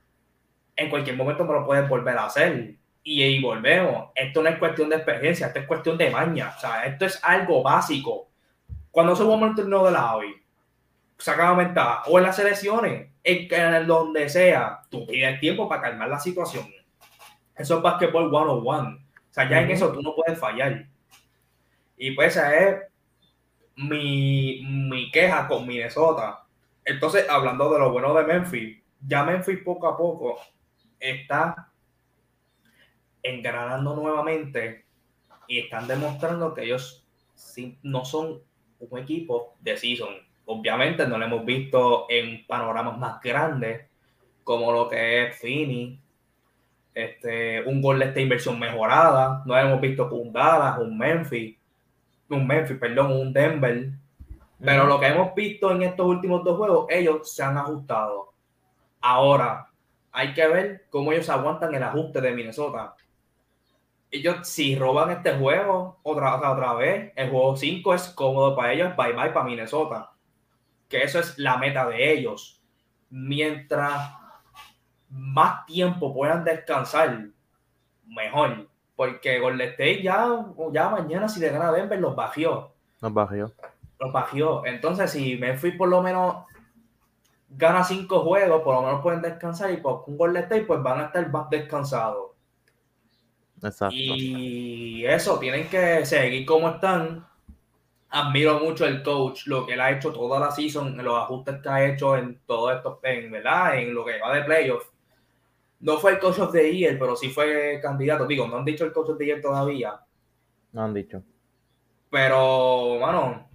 [0.77, 2.75] en cualquier momento me lo puedes volver a hacer.
[3.03, 4.11] Y, y volvemos.
[4.14, 6.55] Esto no es cuestión de experiencia, esto es cuestión de maña.
[6.57, 8.29] O sea, esto es algo básico.
[8.90, 10.35] Cuando subamos el torneo de la hoy,
[11.19, 12.03] saca ventaja.
[12.07, 16.67] O en las selecciones, en, en donde sea, tú tienes tiempo para calmar la situación.
[17.57, 18.97] Eso es basketball one on one.
[18.97, 20.87] O sea, ya en eso tú no puedes fallar.
[21.97, 22.77] Y pues es
[23.76, 26.44] mi, mi queja con Minnesota.
[26.84, 30.38] Entonces, hablando de lo bueno de Memphis, ya Memphis poco a poco
[30.98, 31.70] está
[33.22, 34.84] engranando nuevamente
[35.48, 37.06] y están demostrando que ellos
[37.82, 38.42] no son
[38.78, 40.14] un equipo de season.
[40.46, 43.87] Obviamente no lo hemos visto en panoramas más grandes
[44.42, 45.98] como lo que es Fini,
[46.94, 49.42] este, un gol de esta inversión mejorada.
[49.46, 51.56] No lo hemos visto con Dallas, un Memphis
[52.35, 53.90] un Memphis, perdón, un Denver.
[54.61, 58.33] Pero lo que hemos visto en estos últimos dos juegos, ellos se han ajustado.
[59.01, 59.68] Ahora,
[60.12, 62.94] hay que ver cómo ellos aguantan el ajuste de Minnesota.
[64.11, 68.97] Ellos, si roban este juego otra, otra vez, el juego 5 es cómodo para ellos,
[68.97, 70.12] bye bye para Minnesota.
[70.88, 72.62] Que eso es la meta de ellos.
[73.11, 74.14] Mientras
[75.09, 77.27] más tiempo puedan descansar,
[78.07, 78.68] mejor.
[78.96, 82.72] Porque Golden State ya, ya mañana si le gana a Denver los bajió.
[83.00, 83.52] Los bajió.
[83.98, 84.64] Los bajió.
[84.66, 86.44] Entonces, si fui por lo menos
[87.57, 91.00] gana cinco juegos, por lo menos pueden descansar y con un Golden State pues van
[91.00, 92.30] a estar más descansados.
[93.62, 93.94] Exacto.
[93.96, 97.26] Y eso, tienen que seguir como están.
[98.11, 101.68] Admiro mucho el coach, lo que él ha hecho toda la season, los ajustes que
[101.68, 103.76] ha hecho en todo esto, en, ¿verdad?
[103.76, 104.93] En lo que va de playoffs
[105.85, 108.27] no fue el coach of the year, pero sí fue candidato.
[108.27, 110.01] Digo, no han dicho el coach of the year todavía.
[110.73, 111.23] No han dicho.
[112.11, 113.47] Pero, bueno,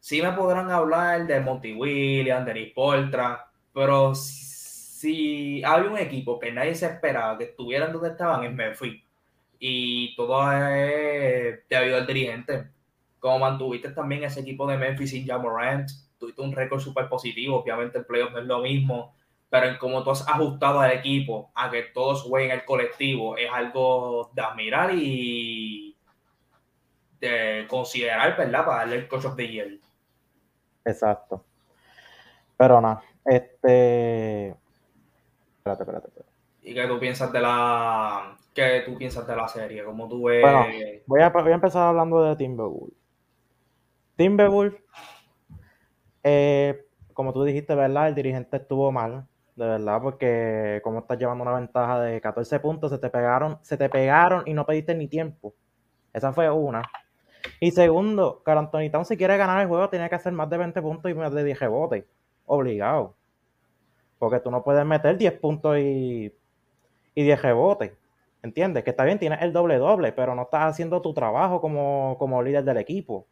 [0.00, 6.38] sí me podrán hablar de Monty Williams, de Nick Poltra, pero si había un equipo
[6.38, 9.02] que nadie se esperaba que estuvieran donde estaban, en Memphis.
[9.58, 12.70] Y todo es debido al dirigente.
[13.20, 17.60] Como mantuviste también ese equipo de Memphis sin Jamorant, tuviste un récord súper positivo.
[17.60, 19.14] Obviamente el playoff no es lo mismo,
[19.54, 23.48] pero en cómo tú has ajustado al equipo a que todos jueguen el colectivo es
[23.52, 25.96] algo de admirar y
[27.20, 28.64] de considerar, ¿verdad?
[28.64, 29.68] Para darle el coach of the year.
[30.84, 31.44] Exacto.
[32.56, 34.48] Pero nada, este.
[35.58, 36.32] Espérate, espérate, espérate.
[36.62, 38.36] ¿Y qué tú piensas de la.
[38.52, 39.84] ¿Qué tú piensas de la serie?
[39.84, 40.42] ¿Cómo tú ves?
[40.42, 40.66] Bueno,
[41.06, 42.98] voy a, voy a empezar hablando de Timberwolves.
[44.16, 44.82] Timberwolves,
[46.24, 48.08] eh, como tú dijiste, ¿verdad?
[48.08, 52.90] El dirigente estuvo mal, de verdad, porque como estás llevando una ventaja de 14 puntos,
[52.90, 55.54] se te pegaron, se te pegaron y no pediste ni tiempo.
[56.12, 56.82] Esa fue una.
[57.60, 60.58] Y segundo, Carl Anthony Towns si quiere ganar el juego tiene que hacer más de
[60.58, 62.04] 20 puntos y más de 10 rebotes.
[62.46, 63.14] Obligado.
[64.18, 66.32] Porque tú no puedes meter 10 puntos y,
[67.14, 67.92] y 10 rebotes.
[68.42, 68.84] ¿Entiendes?
[68.84, 72.42] Que está bien, tienes el doble doble, pero no estás haciendo tu trabajo como, como
[72.42, 73.26] líder del equipo.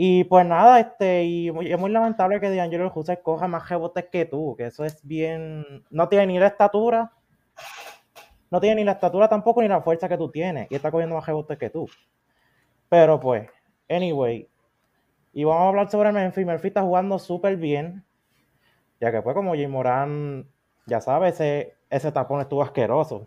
[0.00, 4.26] Y pues nada, este, y es muy lamentable que D'Angelo Russell coja más rebotes que
[4.26, 5.84] tú, que eso es bien.
[5.90, 7.10] No tiene ni la estatura,
[8.48, 11.16] no tiene ni la estatura tampoco ni la fuerza que tú tienes, y está cogiendo
[11.16, 11.88] más rebotes que tú.
[12.88, 13.50] Pero pues,
[13.88, 14.48] anyway,
[15.32, 16.46] y vamos a hablar sobre Memphis.
[16.46, 18.04] Memphis está jugando súper bien,
[19.00, 20.48] ya que fue como Jay Moran,
[20.86, 23.26] ya sabes, ese, ese tapón estuvo asqueroso.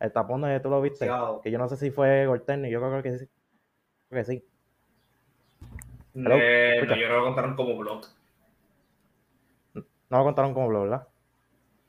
[0.00, 1.06] El tapón de tú lo viste,
[1.42, 3.28] que yo no sé si fue Gorterni, yo creo que sí.
[4.08, 4.44] Creo que sí.
[6.16, 8.06] Eh, no, yo no lo contaron como blog.
[9.74, 11.08] No lo contaron como blog, ¿verdad?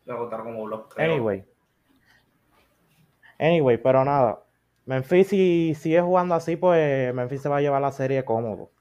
[0.06, 0.90] Lo contaron como blog.
[0.98, 1.46] Anyway.
[3.40, 4.44] Anyway, pero nada.
[4.86, 8.72] Memphis, si sigue jugando así, pues Memphis se va a llevar la serie cómodo.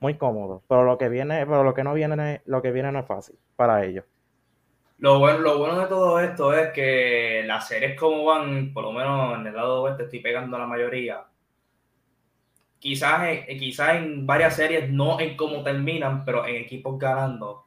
[0.00, 0.62] Muy cómodo.
[0.68, 3.38] Pero lo que viene, pero lo que no viene, lo que viene no es fácil
[3.56, 4.04] para ellos.
[4.98, 8.92] Lo bueno, lo bueno de todo esto es que las series como van, por lo
[8.92, 11.24] menos en el lado oeste estoy pegando a la mayoría.
[12.84, 17.66] Quizás, quizás en varias series, no en cómo terminan, pero en equipos ganando.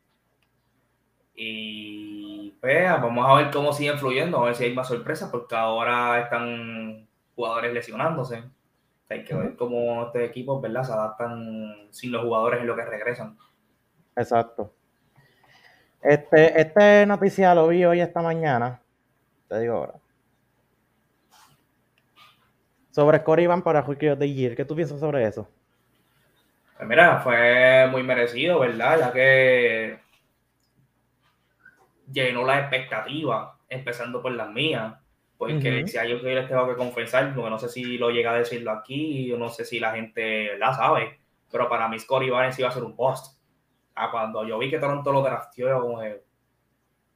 [1.34, 5.56] Y pues, vamos a ver cómo siguen fluyendo, a ver si hay más sorpresas, porque
[5.56, 8.44] ahora están jugadores lesionándose.
[9.10, 10.84] Hay que ver cómo este equipo ¿verdad?
[10.84, 13.36] se adaptan sin los jugadores en lo que regresan.
[14.16, 14.72] Exacto.
[16.00, 18.84] Este, este noticia lo vi hoy esta mañana.
[19.50, 19.96] Te digo ahora.
[22.98, 24.56] Sobre Corey Van para Rookie of the Year.
[24.56, 25.48] ¿Qué tú piensas sobre eso?
[26.76, 29.00] Pues mira, fue muy merecido, ¿verdad?
[29.00, 30.00] Ya que
[32.12, 34.96] llenó la expectativa, empezando por las mías.
[35.38, 38.32] Porque si hay algo que les tengo que confesar, porque no sé si lo llega
[38.32, 41.20] a decirlo aquí, no sé si la gente la sabe,
[41.52, 43.40] pero para mí Scotty Barnes iba a ser un post.
[43.94, 46.02] Ah, cuando yo vi que Toronto lo drafteó, yo como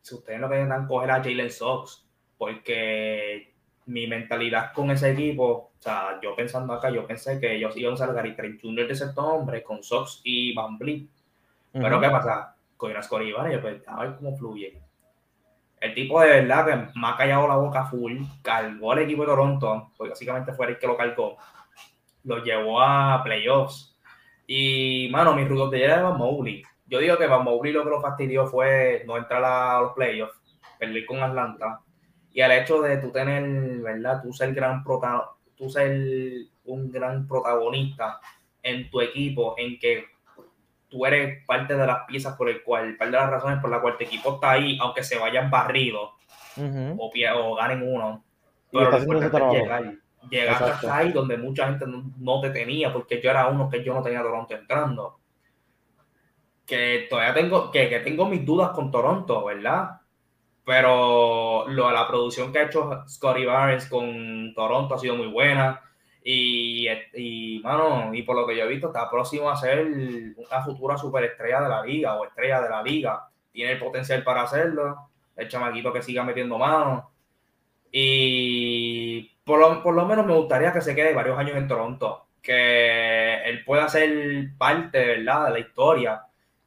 [0.03, 3.50] si ustedes no quieren coger a Jalen Sox, porque
[3.85, 7.91] mi mentalidad con ese equipo, o sea, yo pensando acá, yo pensé que ellos iban
[7.91, 8.87] a usar Gary Trent Jr.
[8.87, 11.07] de cierto hombre con Sox y Van Vliet.
[11.73, 12.55] Pero ¿qué pasa?
[12.77, 14.81] Con a Scotty Barnes, yo pues, a ver cómo fluye
[15.81, 19.29] el tipo de verdad que me ha callado la boca full, cargó al equipo de
[19.29, 21.37] Toronto, porque básicamente fue el que lo cargó,
[22.23, 23.97] lo llevó a playoffs.
[24.45, 26.63] Y, mano, mi rudo de era Van Mowgli.
[26.85, 30.39] Yo digo que Van Mowgli lo que lo fastidió fue no entrar a los playoffs,
[30.77, 31.81] perder con Atlanta.
[32.33, 33.43] Y el hecho de tú tener,
[33.81, 34.21] ¿verdad?
[34.21, 35.95] Tú ser, gran prota tú ser
[36.65, 38.19] un gran protagonista
[38.63, 40.05] en tu equipo, en que
[40.89, 43.79] tú eres parte de las piezas por el cual, parte de las razones por las
[43.79, 46.09] cuales tu equipo está ahí, aunque se vayan barridos
[46.97, 48.23] o, o, ganen uno.
[48.71, 49.93] Pero lo importante es llegar.
[50.29, 53.93] Llegar hasta ahí donde mucha gente no, te tenía, porque yo era uno que yo
[53.93, 55.19] no tenía Toronto entrando.
[56.65, 60.00] Que todavía tengo, que, que tengo mis dudas con Toronto, ¿verdad?
[60.65, 65.81] Pero lo, la producción que ha hecho Scotty Barnes con Toronto ha sido muy buena
[66.23, 69.85] y, y, mano, y por lo que yo he visto, está próximo a ser
[70.35, 73.27] una futura superestrella de la liga o estrella de la liga.
[73.51, 75.09] Tiene el potencial para hacerlo.
[75.35, 77.11] El chamaquito que siga metiendo mano.
[77.91, 82.27] Y por lo, por lo menos me gustaría que se quede varios años en Toronto.
[82.41, 86.21] Que él pueda ser parte, ¿verdad?, de la historia.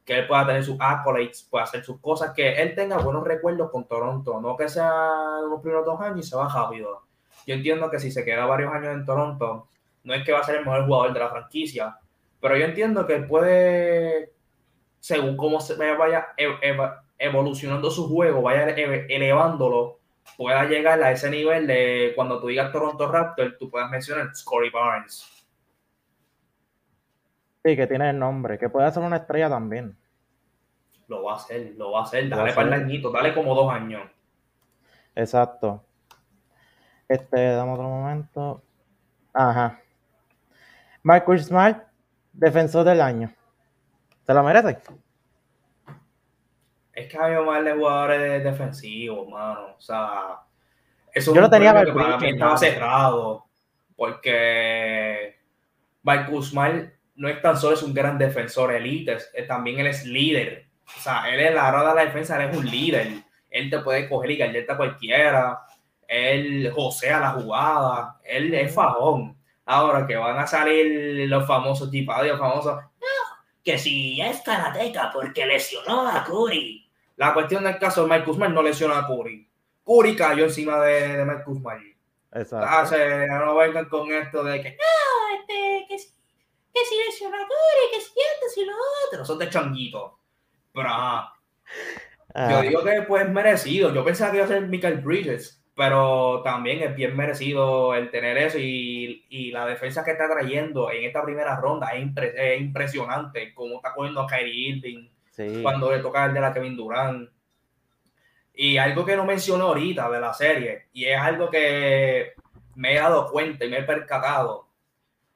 [0.05, 2.31] Que él pueda tener sus accolades, pueda hacer sus cosas.
[2.31, 4.39] Que él tenga buenos recuerdos con Toronto.
[4.39, 7.05] No que sea los primeros dos años y se va rápido
[7.45, 9.67] yo entiendo que si se queda varios años en Toronto,
[10.03, 11.97] no es que va a ser el mejor jugador de la franquicia,
[12.41, 14.31] pero yo entiendo que puede,
[14.99, 16.27] según cómo se vaya
[17.17, 19.99] evolucionando su juego, vaya elevándolo,
[20.37, 24.69] pueda llegar a ese nivel de cuando tú digas Toronto Raptor, tú puedas mencionar Scotty
[24.69, 25.34] Barnes.
[27.65, 29.97] Sí, que tiene el nombre, que puede ser una estrella también.
[31.07, 32.29] lo va a hacer, lo va a hacer.
[32.29, 34.03] Dale para el añito, dale como dos años.
[35.15, 35.83] Exacto.
[37.09, 38.61] Este, dame otro momento.
[39.33, 39.79] Ajá.
[41.01, 41.87] Marcus Smart,
[42.33, 43.33] defensor del año.
[44.27, 44.77] ¿Te lo merece?
[46.93, 49.73] Es que hay más de jugadores defensivos, mano.
[49.75, 50.39] O sea,
[51.11, 53.45] eso Yo no tenía que para mí estaba cerrado.
[53.95, 55.39] Porque
[56.03, 60.67] Marcus Smart no es tan solo es un gran defensor elite, también él es líder.
[60.97, 63.07] O sea, él es la hora de la defensa, él es un líder.
[63.49, 65.61] Él te puede coger y galleta a cualquiera.
[66.07, 68.19] Él josea la jugada.
[68.23, 69.37] Él es fajón.
[69.65, 72.83] Ahora que van a salir los famosos tipados, los famosos.
[73.63, 76.87] que si es karateca porque lesionó a Curry.
[77.15, 79.49] La cuestión del caso de Mike Kuzma no lesionó a Curry.
[79.83, 81.79] Curry cayó encima de, de Mike Kuzma.
[82.35, 82.97] Exacto.
[83.45, 84.77] no vengan con esto de no, que,
[86.75, 88.73] que si Curry, que si esto, si lo
[89.07, 89.25] otro.
[89.25, 90.19] Son de changuito.
[90.73, 91.33] Pero ajá.
[92.35, 92.61] Yo ah.
[92.61, 93.93] digo que pues merecido.
[93.93, 98.37] Yo pensaba que iba a ser Michael Bridges, pero también es bien merecido el tener
[98.37, 103.53] eso y, y la defensa que está trayendo en esta primera ronda es, es impresionante.
[103.53, 105.09] Como está cogiendo a Kyrie Irving
[105.61, 107.29] cuando le toca el de la Kevin Durant.
[108.53, 112.33] Y algo que no mencionó ahorita de la serie, y es algo que
[112.75, 114.64] me he dado cuenta y me he percatado,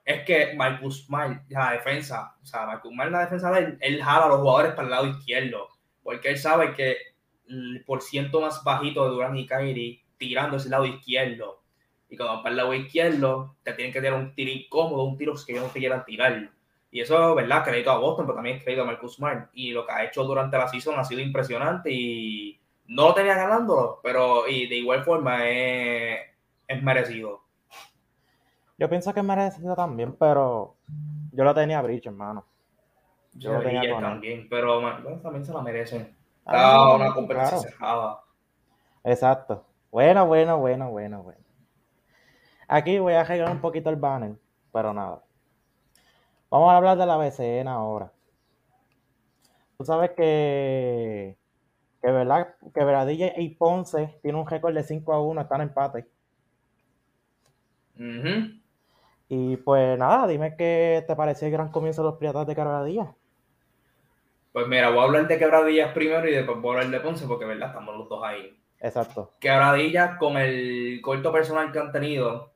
[0.05, 4.03] es que Marcus Smart, la defensa, o sea, Marcus Smart, la defensa de él, él
[4.03, 5.69] jala a los jugadores para el lado izquierdo
[6.09, 6.97] porque él sabe que
[7.47, 11.61] el por ciento más bajito de Durán y Kyrie tirando ese lado izquierdo.
[12.09, 15.35] Y cuando para el lado izquierdo, te tienen que tirar un tiro incómodo, un tiro
[15.45, 16.49] que ellos no te quieran tirar.
[16.89, 17.63] Y eso, ¿verdad?
[17.63, 19.51] Crédito a Boston, pero también crédito a Marcus Smart.
[19.53, 23.35] Y lo que ha hecho durante la season ha sido impresionante y no lo tenía
[23.35, 26.21] ganándolo, pero y de igual forma es,
[26.81, 27.43] merecido.
[28.79, 30.77] Yo pienso que merecido también, pero
[31.33, 32.45] yo lo tenía a Bridge, hermano.
[33.33, 33.61] Yo
[33.99, 34.81] también, pero
[35.21, 36.15] también se la merecen.
[36.45, 38.21] Ah, una competencia cerrada.
[39.03, 39.65] Exacto.
[39.91, 41.41] Bueno, bueno, bueno, bueno, bueno.
[42.69, 44.35] Aquí voy a arreglar un poquito el banner,
[44.71, 45.23] pero nada.
[46.49, 48.13] Vamos a hablar de la BCN ahora.
[49.77, 51.37] Tú sabes que,
[52.01, 55.67] que verdad, que Veradilla y Ponce tiene un récord de 5 a 1, están en
[55.67, 56.07] empate.
[59.29, 63.09] Y pues nada, dime qué te pareció el gran comienzo de los Piratas de Quebradillas.
[64.51, 67.27] Pues mira, voy a hablar de Quebradillas primero y después voy a hablar de Ponce
[67.27, 67.69] porque, ¿verdad?
[67.69, 68.59] Estamos los dos ahí.
[68.79, 69.33] Exacto.
[69.39, 72.51] Quebradillas, con el corto personal que han tenido,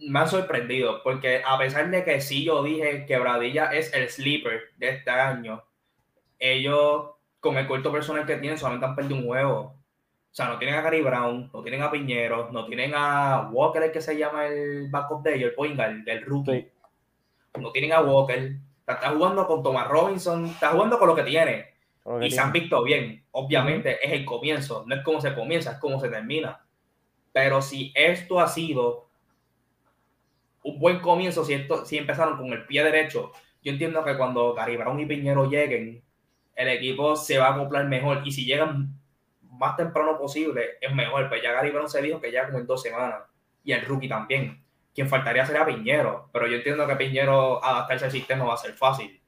[0.00, 4.72] me han sorprendido porque a pesar de que sí yo dije Quebradillas es el sleeper
[4.78, 5.62] de este año,
[6.40, 9.79] ellos con el corto personal que tienen solamente han perdido un juego.
[10.32, 13.82] O sea, no tienen a Gary Brown, no tienen a Piñero, no tienen a Walker,
[13.82, 16.68] el que se llama el backup de ellos, el point guard, del rookie.
[17.58, 18.60] No tienen a Walker
[18.92, 21.66] está jugando con Thomas Robinson, está jugando con lo que tiene.
[22.22, 23.24] y se han visto bien.
[23.32, 26.64] Obviamente es el comienzo, no es como se comienza, es como se termina.
[27.32, 29.08] Pero si esto ha sido
[30.62, 34.54] un buen comienzo, si, esto, si empezaron con el pie derecho, yo entiendo que cuando
[34.54, 36.02] Gary Brown y Piñero lleguen,
[36.56, 38.22] el equipo se va a acoplar mejor.
[38.24, 38.99] Y si llegan
[39.50, 41.28] más temprano posible, es mejor.
[41.28, 43.22] Pues ya Gary Brown se dijo que ya como en dos semanas.
[43.62, 48.10] Y el rookie también quien faltaría sería Piñero, pero yo entiendo que Piñero adaptarse al
[48.10, 49.20] sistema va a ser fácil.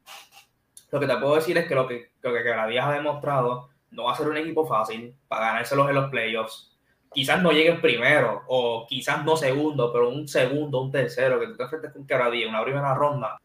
[0.91, 4.13] Lo que te puedo decir es que lo que, lo que ha demostrado no va
[4.13, 6.77] a ser un equipo fácil para ganárselos en los playoffs.
[7.13, 11.57] Quizás no lleguen primero o quizás no segundo, pero un segundo, un tercero, que tú
[11.57, 13.39] te enfrentes con Quebradilla en una primera ronda,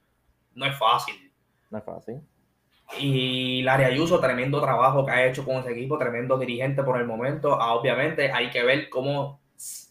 [0.56, 1.32] no es fácil.
[1.70, 2.22] No es fácil.
[3.00, 7.06] Y Larry Ayuso, tremendo trabajo que ha hecho con ese equipo, tremendo dirigente por el
[7.06, 7.62] momento.
[7.62, 9.40] Ah, obviamente hay que ver cómo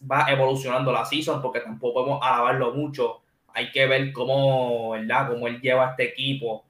[0.09, 3.21] va evolucionando la season, porque tampoco podemos alabarlo mucho.
[3.53, 5.29] Hay que ver cómo, ¿verdad?
[5.29, 6.65] cómo él lleva este equipo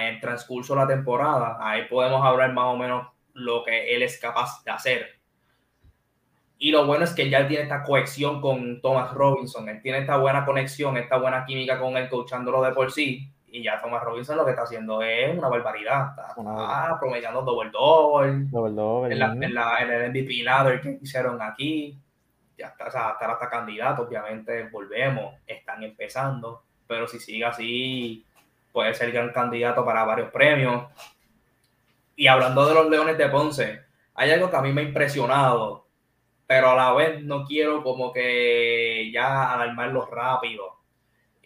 [0.00, 1.58] el transcurso de la temporada.
[1.60, 5.18] Ahí podemos hablar más o menos lo que él es capaz de hacer.
[6.58, 9.68] Y lo bueno es que ya tiene esta cohesión con Thomas Robinson.
[9.68, 13.30] Él tiene esta buena conexión, esta buena química con él, coachándolo de por sí.
[13.50, 16.10] Y ya Thomas Robinson lo que está haciendo es una barbaridad.
[16.10, 18.46] Está, promediando doble doble.
[18.50, 19.18] Doble En,
[19.54, 21.96] la, en, el MVP ladder que hicieron aquí.
[22.56, 24.68] Ya está, o sea, estar hasta candidato, obviamente.
[24.68, 26.62] Volvemos, están empezando.
[26.86, 28.24] Pero si sigue así,
[28.72, 30.84] puede ser gran candidato para varios premios.
[32.16, 33.82] Y hablando de los Leones de Ponce,
[34.14, 35.86] hay algo que a mí me ha impresionado,
[36.46, 40.77] pero a la vez no quiero como que ya alarmarlo rápido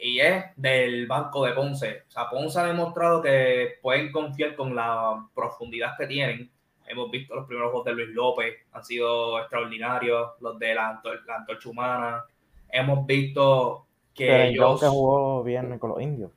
[0.02, 2.02] y es del banco de Ponce.
[2.08, 6.50] O sea, Ponce ha demostrado que pueden confiar con la profundidad que tienen.
[6.88, 11.00] Hemos visto los primeros juegos de Luis López, han sido extraordinarios, los de la,
[11.36, 12.24] antorcha humana.
[12.68, 14.80] Hemos visto que Pero ellos...
[14.80, 16.32] que jugó bien con los indios.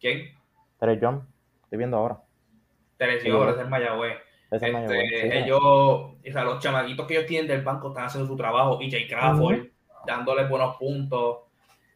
[0.00, 0.30] ¿Quién?
[0.80, 1.28] Pero John,
[1.64, 2.18] estoy viendo ahora.
[2.96, 3.50] Televisión, Sí.
[3.52, 4.16] ese es Mayagüez.
[4.50, 5.38] Ese es Este, Mayagüez, sí.
[5.38, 8.90] ellos, o sea, los chamaquitos que ellos tienen del banco están haciendo su trabajo y
[8.90, 9.66] Jay Crawford
[10.06, 11.38] dándole buenos puntos.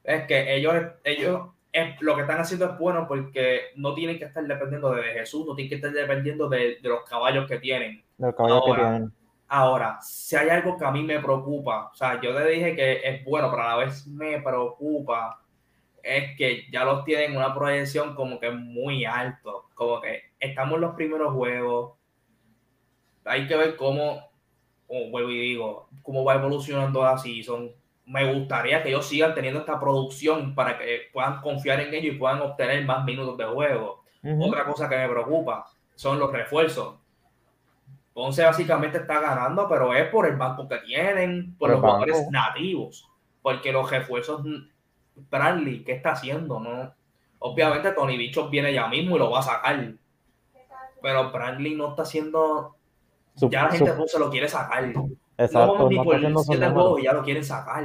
[0.09, 4.25] Es que ellos, ellos es, lo que están haciendo es bueno porque no tienen que
[4.25, 8.03] estar dependiendo de Jesús, no tienen que estar dependiendo de, de los caballos que tienen.
[8.17, 9.13] Del caballo que Ahora, tienen.
[9.49, 13.01] Ahora, si hay algo que a mí me preocupa, o sea, yo te dije que
[13.05, 15.43] es bueno, pero a la vez me preocupa,
[16.03, 20.81] es que ya los tienen una proyección como que muy alto, como que estamos en
[20.81, 21.99] los primeros juegos,
[23.27, 24.23] hay que ver cómo,
[24.87, 27.71] como vuelvo y digo, cómo va evolucionando la season.
[28.09, 32.19] Me gustaría que ellos sigan teniendo esta producción para que puedan confiar en ellos y
[32.19, 34.03] puedan obtener más minutos de juego.
[34.41, 36.97] Otra cosa que me preocupa son los refuerzos.
[38.15, 43.09] Ponce básicamente está ganando, pero es por el banco que tienen, por los jugadores nativos,
[43.43, 44.43] porque los refuerzos,
[45.31, 46.59] Bradley, ¿qué está haciendo?
[46.59, 46.93] No?
[47.39, 49.93] Obviamente Tony Bichos viene ya mismo y lo va a sacar,
[51.01, 52.75] pero Bradley no está haciendo,
[53.37, 54.93] ya la gente Ponce lo quiere sacar.
[55.39, 57.85] Exacto, no ni no por sus siete juegos y ya lo quieren sacar.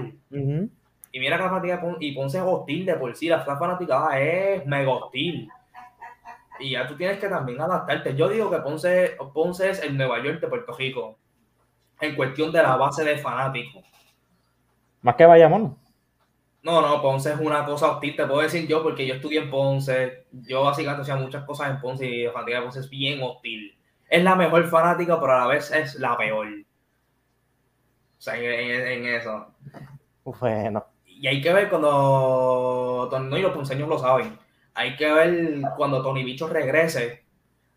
[1.16, 4.66] Y mira que la fanática y Ponce es hostil de por sí, la fanaticada es
[4.66, 5.48] mega hostil.
[6.60, 8.16] Y ya tú tienes que también adaptarte.
[8.16, 11.18] Yo digo que Ponce, Ponce es el Nueva York de Puerto Rico.
[12.02, 13.84] En cuestión de la base de fanáticos.
[15.02, 15.78] Más que Bayamón.
[16.64, 19.50] No, no, Ponce es una cosa hostil, te puedo decir yo, porque yo estudié en
[19.50, 20.26] Ponce.
[20.32, 23.78] Yo básicamente hacía muchas cosas en Ponce y la fanática de Ponce es bien hostil.
[24.10, 26.48] Es la mejor fanática, pero a la vez es la peor.
[28.24, 29.48] Sea, en, eso.
[30.24, 34.40] Bueno, Y hay que ver cuando Tony, no, y los ponceños lo saben.
[34.74, 37.26] Hay que ver cuando Tony Bicho regrese,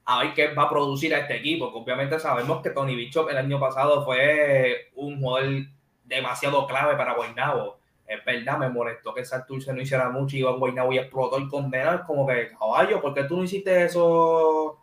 [0.05, 1.73] a ver qué va a producir a este equipo.
[1.73, 5.67] Que obviamente sabemos que Tony Bicho el año pasado fue un jugador
[6.05, 7.79] demasiado clave para Guaynabo.
[8.07, 11.39] Es verdad, me molestó que Santurce no hiciera mucho y iba a Guaynabo y explotó
[11.39, 12.05] el condenado.
[12.07, 14.79] Como que, caballo, ¿por qué tú no hiciste eso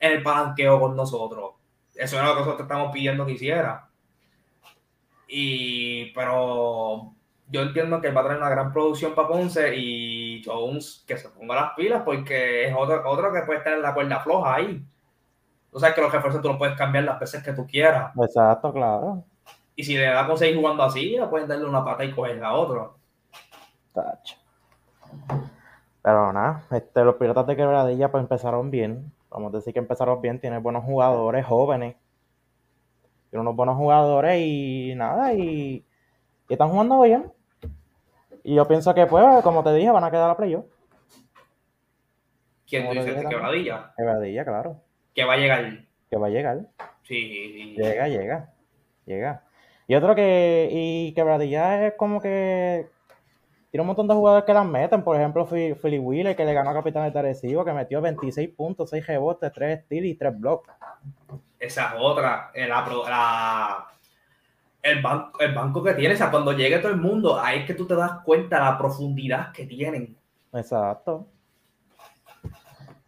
[0.00, 1.52] en el palanqueo con nosotros?
[1.94, 3.91] Eso era lo que nosotros estamos pidiendo que hiciera.
[5.34, 7.14] Y, pero
[7.48, 11.30] yo entiendo que va a traer una gran producción para Ponce y Jones que se
[11.30, 14.84] ponga las pilas porque es otro, otro que puede estar en la cuerda floja ahí.
[15.72, 18.12] O sea, que los refuerzos tú los puedes cambiar las veces que tú quieras.
[18.14, 19.24] exacto, claro.
[19.74, 22.36] Y si le da con seguir jugando así, le pueden darle una pata y coger
[22.36, 22.90] la otra.
[23.94, 24.36] Tacho.
[26.02, 29.10] Pero nada, este, los Piratas de Quebradilla pues empezaron bien.
[29.30, 31.96] Vamos a decir que empezaron bien, tienen buenos jugadores jóvenes.
[33.32, 35.82] Tienen unos buenos jugadores y nada, y,
[36.50, 37.32] y están jugando bien.
[38.44, 40.66] Y yo pienso que pues, como te dije, van a quedar a playoff.
[42.68, 43.24] ¿Quién tú dices?
[43.26, 43.94] Quebradilla.
[43.96, 44.82] Quebradilla, claro.
[45.14, 45.78] Que va a llegar.
[46.10, 46.60] Que va a llegar.
[47.04, 47.74] Sí.
[47.74, 48.52] Llega, llega.
[49.06, 49.44] Llega.
[49.86, 50.68] Y otro que.
[50.70, 52.86] Y Quebradilla es como que.
[53.72, 55.02] Tiene un montón de jugadores que las meten.
[55.02, 58.50] Por ejemplo, Phil- Philly Wheeler, que le ganó a Capitán de Arecibo, que metió 26
[58.50, 60.68] puntos, 6 rebotes, 3 steals y 3 blocks.
[61.58, 62.50] Esa es otra.
[62.54, 63.86] eh, La,
[64.82, 66.12] el, banco, el banco que tiene.
[66.14, 68.76] O sea, cuando llegue todo el mundo, ahí es que tú te das cuenta la
[68.76, 70.16] profundidad que tienen.
[70.52, 71.26] Exacto.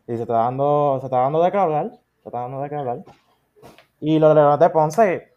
[0.06, 1.90] Y se está dando, se está dando de qué hablar.
[2.22, 2.98] Se está dando de qué hablar.
[4.00, 5.33] Y Leones de Ponce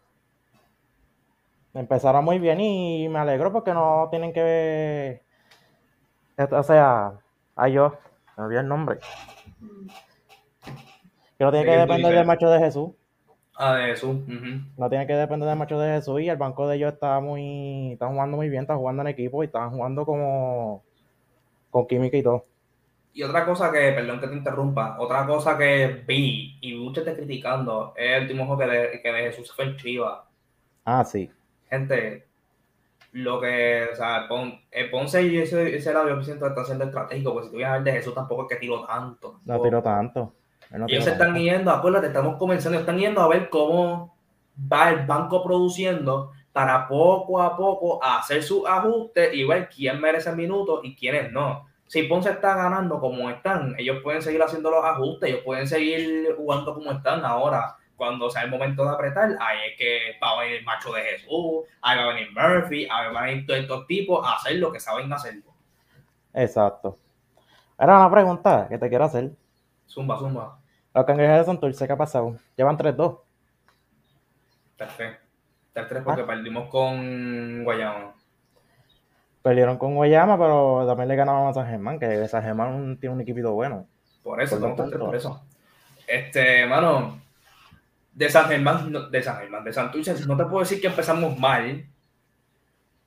[1.78, 5.22] empezaron muy bien y me alegro porque no tienen que
[6.38, 7.12] o sea,
[7.56, 7.98] ay yo,
[8.36, 8.98] me olvidé el nombre.
[11.36, 12.90] Que no tiene ¿De que depender del macho de Jesús.
[13.56, 14.62] Ah, de ujú.
[14.76, 17.92] No tiene que depender del macho de Jesús y el banco de ellos está muy,
[17.92, 20.84] está jugando muy bien, está jugando en equipo y están jugando como
[21.70, 22.46] con química y todo.
[23.12, 27.16] Y otra cosa que, perdón que te interrumpa, otra cosa que vi y muchos te
[27.16, 30.20] criticando es el último juego que de, que de Jesús fue en Chivas.
[30.84, 31.28] Ah, sí.
[31.70, 32.26] Gente,
[33.12, 36.84] lo que, o sea, Pon- el Ponce y ese, ese lado yo siento está siendo
[36.84, 39.40] estratégico, porque si tú vienes a ver de Jesús tampoco es que tiró tanto.
[39.44, 40.34] No tiró tanto.
[40.70, 44.14] No Ellos se están yendo, acuérdate, estamos comenzando, están yendo a ver cómo
[44.70, 50.30] va el banco produciendo para poco a poco hacer sus ajustes y ver quién merece
[50.32, 51.66] minutos y quiénes no.
[51.86, 56.34] Si Ponce está ganando como están, ellos pueden seguir haciendo los ajustes, ellos pueden seguir
[56.36, 57.76] jugando como están ahora.
[57.98, 61.02] Cuando sea el momento de apretar, ahí es que va a venir el macho de
[61.02, 64.54] Jesús, ahí va a venir Murphy, ahí van a venir todos estos tipos a hacer
[64.56, 65.34] lo que saben hacer.
[66.32, 66.96] Exacto.
[67.76, 69.32] Ahora una pregunta que te quiero hacer.
[69.88, 70.60] Zumba, zumba.
[70.94, 72.36] Los cangrejos de Santurce, ¿qué ha pasado?
[72.56, 73.18] Llevan 3-2.
[74.76, 75.26] Perfecto.
[75.72, 78.12] 3 porque perdimos con Guayama.
[79.42, 83.20] Perdieron con Guayama, pero también le ganaron a San Germán, que San Germán tiene un
[83.20, 83.86] equipito bueno.
[84.22, 85.06] Por eso, Por lo estamos 3 tanto.
[85.06, 85.42] por eso.
[86.06, 87.20] Este, mano,
[88.18, 91.38] de San Germán, no- de San Germán, de Santurce, no te puedo decir que empezamos
[91.38, 91.86] mal,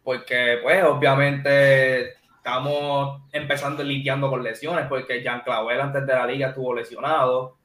[0.03, 6.47] porque, pues, obviamente estamos empezando lidiando con lesiones, porque Jean Clavel antes de la liga
[6.47, 7.57] estuvo lesionado.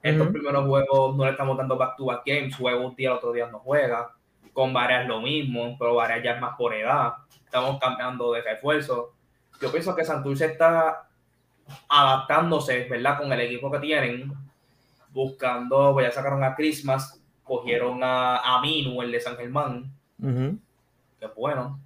[0.00, 0.32] Estos Ujú.
[0.32, 3.58] primeros juegos no le estamos dando back-to-back games, juega un día, el otro día no
[3.58, 4.12] juega.
[4.52, 7.14] Con varias lo mismo, pero varias ya es más por edad.
[7.44, 9.12] Estamos cambiando de refuerzo.
[9.60, 11.08] Yo pienso que Santurce está
[11.88, 13.18] adaptándose, ¿verdad?
[13.18, 14.32] Con el equipo que tienen,
[15.12, 20.58] buscando, pues ya sacaron a Christmas, cogieron a, a Minu, el de San Germán, Ujú.
[21.18, 21.80] que es bueno,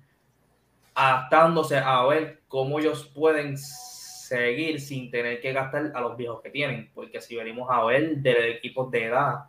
[0.95, 6.51] adaptándose a ver cómo ellos pueden seguir sin tener que gastar a los viejos que
[6.51, 9.45] tienen, porque si venimos a ver de equipos de edad,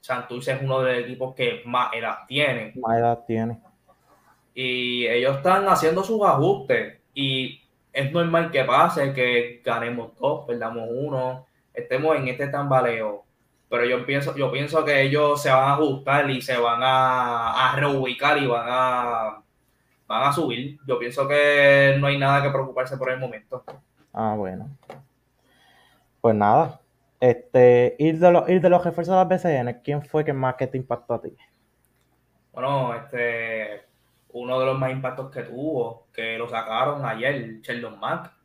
[0.00, 2.72] Santurce es uno de los equipos que más edad tiene.
[2.76, 3.58] Más edad tiene.
[4.54, 6.98] y ellos están haciendo sus ajustes.
[7.14, 7.60] Y
[7.92, 11.46] es normal que pase que ganemos dos, perdamos uno,
[11.76, 13.24] estemos en este tambaleo.
[13.68, 17.72] Pero yo pienso, yo pienso que ellos se van a ajustar y se van a,
[17.72, 19.42] a reubicar y van a,
[20.06, 20.78] van a subir.
[20.86, 23.64] Yo pienso que no hay nada que preocuparse por el momento.
[24.12, 24.68] Ah, bueno.
[26.20, 26.80] Pues nada.
[27.20, 30.54] Este, ir de los, ir de los refuerzos de las BCN, ¿quién fue que más
[30.54, 31.36] que te impactó a ti?
[32.52, 33.86] Bueno, este,
[34.32, 38.35] uno de los más impactos que tuvo, que lo sacaron ayer, Sheldon Mack.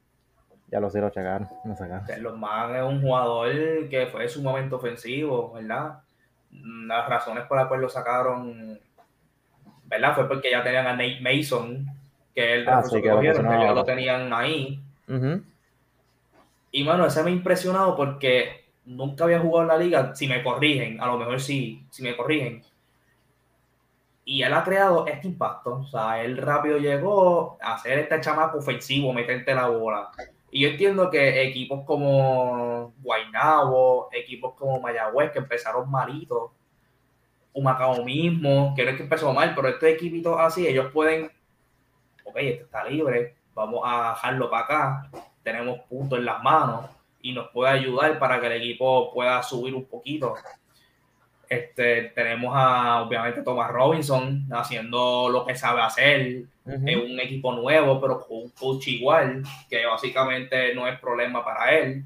[0.72, 2.06] Ya lo sé, lo checaron, lo sacaron.
[2.06, 6.00] Sheldon Mack es un jugador que fue sumamente ofensivo, ¿verdad?
[6.52, 8.80] Las razones por las cuales lo sacaron,
[9.84, 10.16] ¿verdad?
[10.16, 11.86] Fue porque ya tenían a Nate Mason,
[12.34, 14.82] que el Ah, sí, que cogieron, que ya lo tenían ahí.
[16.72, 20.16] Y mano, ese me ha impresionado porque nunca había jugado en la liga.
[20.16, 22.64] Si me corrigen, a lo mejor sí, si me corrigen.
[24.24, 25.80] Y él ha creado este impacto.
[25.80, 30.12] O sea, él rápido llegó a hacer este chamaco ofensivo, meterte la bola.
[30.52, 36.52] Y yo entiendo que equipos como Guaynabo, equipos como Mayagüez, que empezaron malitos,
[37.54, 41.32] Humacao mismo, que no es que empezó mal, pero estos equipitos así, ellos pueden,
[42.26, 45.10] ok, este está libre, vamos a dejarlo para acá,
[45.43, 46.86] tenemos puntos en las manos
[47.22, 50.36] y nos puede ayudar para que el equipo pueda subir un poquito.
[51.47, 56.88] Este, tenemos a, obviamente, Thomas Robinson haciendo lo que sabe hacer, Ujú.
[56.88, 61.72] es un equipo nuevo, pero con un coach igual, que básicamente no es problema para
[61.78, 62.03] él.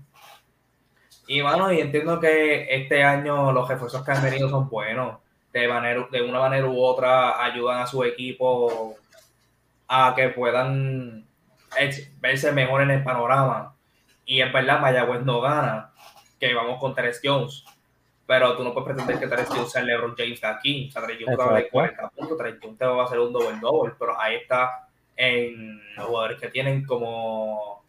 [1.27, 5.17] Y bueno, y entiendo que este año los refuerzos que han venido son buenos.
[5.51, 8.95] De, manera, de una manera u otra ayudan a su equipo
[9.87, 11.25] a que puedan
[12.19, 13.73] verse mejor en el panorama.
[14.25, 15.91] Y es verdad, Mayagüez no gana,
[16.39, 17.63] que vamos con Teres Jones.
[18.27, 20.87] Pero tú no puedes pretender que Teres Jones sea el LeBron James de aquí.
[20.89, 21.71] O sea, Teres Jones te va a dar Exacto.
[21.73, 23.93] 40 puntos, Teres Jones te va a hacer un doble-double.
[23.99, 27.83] Pero ahí está en los jugadores que tienen como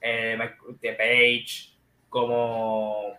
[0.00, 1.70] eh, Mike- de Page,
[2.08, 3.14] como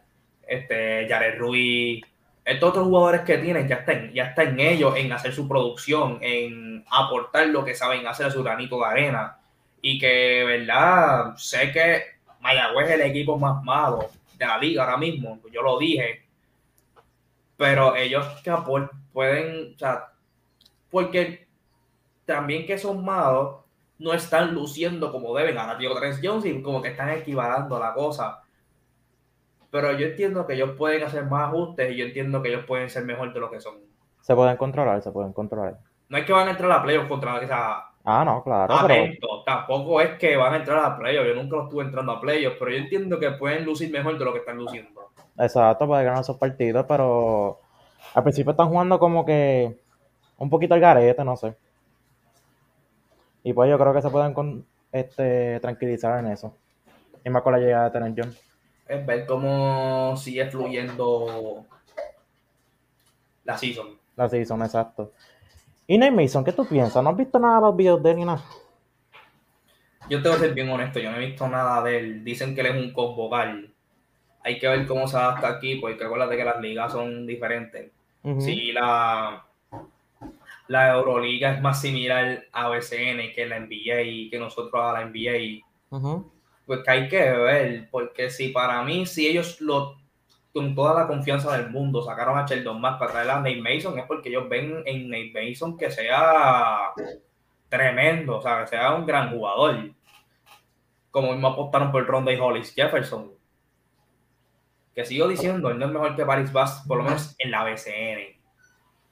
[0.47, 2.04] este, Jared Ruiz,
[2.43, 6.18] estos otros jugadores que tienen, ya están, ya está en ellos, en hacer su producción,
[6.22, 9.38] en aportar lo que saben hacer a su granito de arena.
[9.82, 11.36] Y que, ¿verdad?
[11.38, 12.02] Sé que
[12.41, 16.24] Mayagüez es el equipo más malo de la liga ahora mismo, yo lo dije.
[17.62, 18.51] Pero ellos que
[19.14, 20.14] pueden, o sea,
[20.89, 21.47] porque
[22.26, 23.57] también que son malos,
[23.99, 25.59] no están luciendo como deben.
[25.59, 28.41] Ahora tío Trent Jones y como que están equivalando la cosa.
[29.70, 32.89] Pero yo entiendo que ellos pueden hacer más ajustes y yo entiendo que ellos pueden
[32.89, 33.76] ser mejor de lo que son.
[34.22, 35.78] Se pueden controlar, se pueden controlar.
[36.09, 38.74] No es que van a entrar a la playoff contra o sea, Ah, no, claro,
[38.88, 39.43] pero.
[39.45, 41.28] Tampoco es que van a entrar a la playoff.
[41.28, 44.26] Yo nunca los estuve entrando a playoff, pero yo entiendo que pueden lucir mejor de
[44.26, 45.11] lo que están luciendo.
[45.38, 47.59] Exacto, puede ganar esos partidos, pero
[48.13, 49.79] al principio están jugando como que
[50.38, 51.55] un poquito al garete, no sé.
[53.43, 56.55] Y pues yo creo que se pueden con- este, tranquilizar en eso.
[57.23, 58.41] Y más con la llegada de Terence Jones.
[58.88, 61.65] Es ver cómo sigue fluyendo
[63.43, 63.97] la season.
[64.15, 65.13] La season, exacto.
[65.88, 67.03] Y Nate Mason, ¿qué tú piensas?
[67.03, 68.41] ¿No has visto nada de los videos de él ni nada?
[70.09, 72.23] Yo tengo que ser bien honesto, yo no he visto nada de él.
[72.23, 73.73] Dicen que él es un convocal.
[74.44, 77.92] Hay que ver cómo se adapta aquí, porque acuérdate que las ligas son diferentes.
[78.39, 79.46] Si la,
[80.68, 85.66] la Euroliga es más similar a BCN que la NBA, que nosotros a la NBA,
[86.66, 89.98] pues que hay que ver, porque si para mí, si ellos lo
[90.54, 93.98] con toda la confianza del mundo sacaron a Sheldon Mack para traer a Nate Mason,
[93.98, 96.92] es porque ellos ven en Nate Mason que sea
[97.70, 99.92] tremendo, o sea, que sea un gran jugador.
[101.10, 103.32] Como mismo apostaron por Ronda y Hollis Jefferson.
[104.96, 107.64] Que sigo diciendo, él no es mejor que Paris Bass, por lo menos en la
[107.64, 108.38] BCN.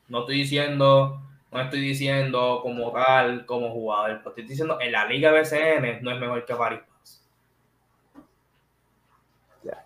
[0.10, 1.22] No estoy diciendo,
[1.52, 6.12] no estoy diciendo como tal, como jugador, pero estoy diciendo en la Liga BCN no
[6.12, 7.24] es mejor que Paris Bass.
[9.64, 9.84] Ya.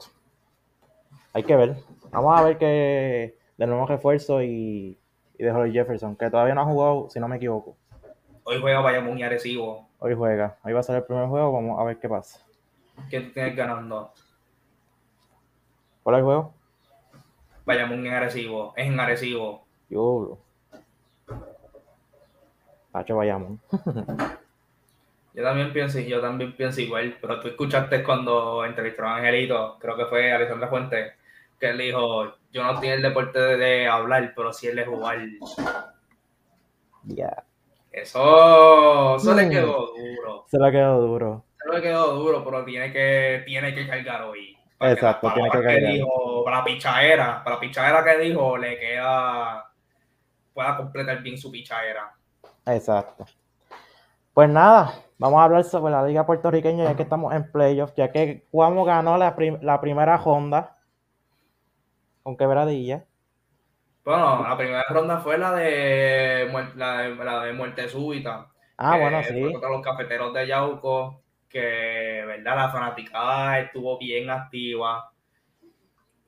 [1.33, 1.75] Hay que ver.
[2.11, 4.97] Vamos a ver que de nuevo refuerzo y,
[5.37, 7.75] y de Holly Jefferson, que todavía no ha jugado, si no me equivoco.
[8.43, 9.87] Hoy juega Bayamón y Arecibo.
[9.99, 10.57] Hoy juega.
[10.63, 12.39] Hoy va a ser el primer juego, vamos a ver qué pasa.
[13.09, 14.11] ¿Quién tú tienes ganando?
[16.03, 16.53] ¿Cuál es el juego?
[17.65, 18.73] Bayamón en Arecibo.
[18.75, 19.63] Es en Arecibo.
[19.89, 20.37] Yo.
[22.91, 23.59] Pacho Bayamón.
[25.35, 29.97] Yo también pienso, yo también pienso igual, pero tú escuchaste cuando entrevistaron a Angelito, creo
[29.97, 31.13] que fue Alexandra Fuente,
[31.59, 35.17] que él dijo, yo no tengo el deporte de, hablar, pero sí el de jugar.
[37.05, 37.43] Ya.
[37.91, 39.49] Eso, eso le Mm.
[39.49, 40.45] quedó duro.
[40.51, 41.43] Se le quedó duro.
[41.65, 44.52] Eso le quedó duro, pero tiene que, tiene que cargar hoy.
[44.77, 48.77] Para Exacto, las tiene que dijo, para la pichadera, para la pichadera que dijo, le
[48.79, 49.71] queda,
[50.53, 52.13] pueda completar bien su pichadera.
[52.65, 53.25] Exacto.
[54.33, 58.11] Pues nada, vamos a hablar sobre la liga puertorriqueña ya que estamos en playoffs, ya
[58.11, 60.77] que Cuamo ganó la, prim- la primera ronda
[62.23, 63.05] con quebradilla.
[64.03, 68.49] Bueno, la primera ronda fue la de, la de, la de muerte súbita.
[68.77, 69.41] Ah, bueno, sí.
[69.51, 71.22] contra los cafeteros de Yauco,
[71.53, 75.09] que, verdad, la fanaticada estuvo bien activa.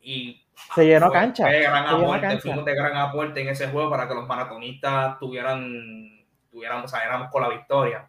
[0.01, 0.41] Y
[0.75, 1.47] Se llenó fue cancha.
[1.47, 2.61] de gran se aporte, cancha.
[2.63, 7.49] de gran aporte en ese juego para que los maratonistas tuvieran, tuvieran, saliéramos con la
[7.49, 8.07] victoria.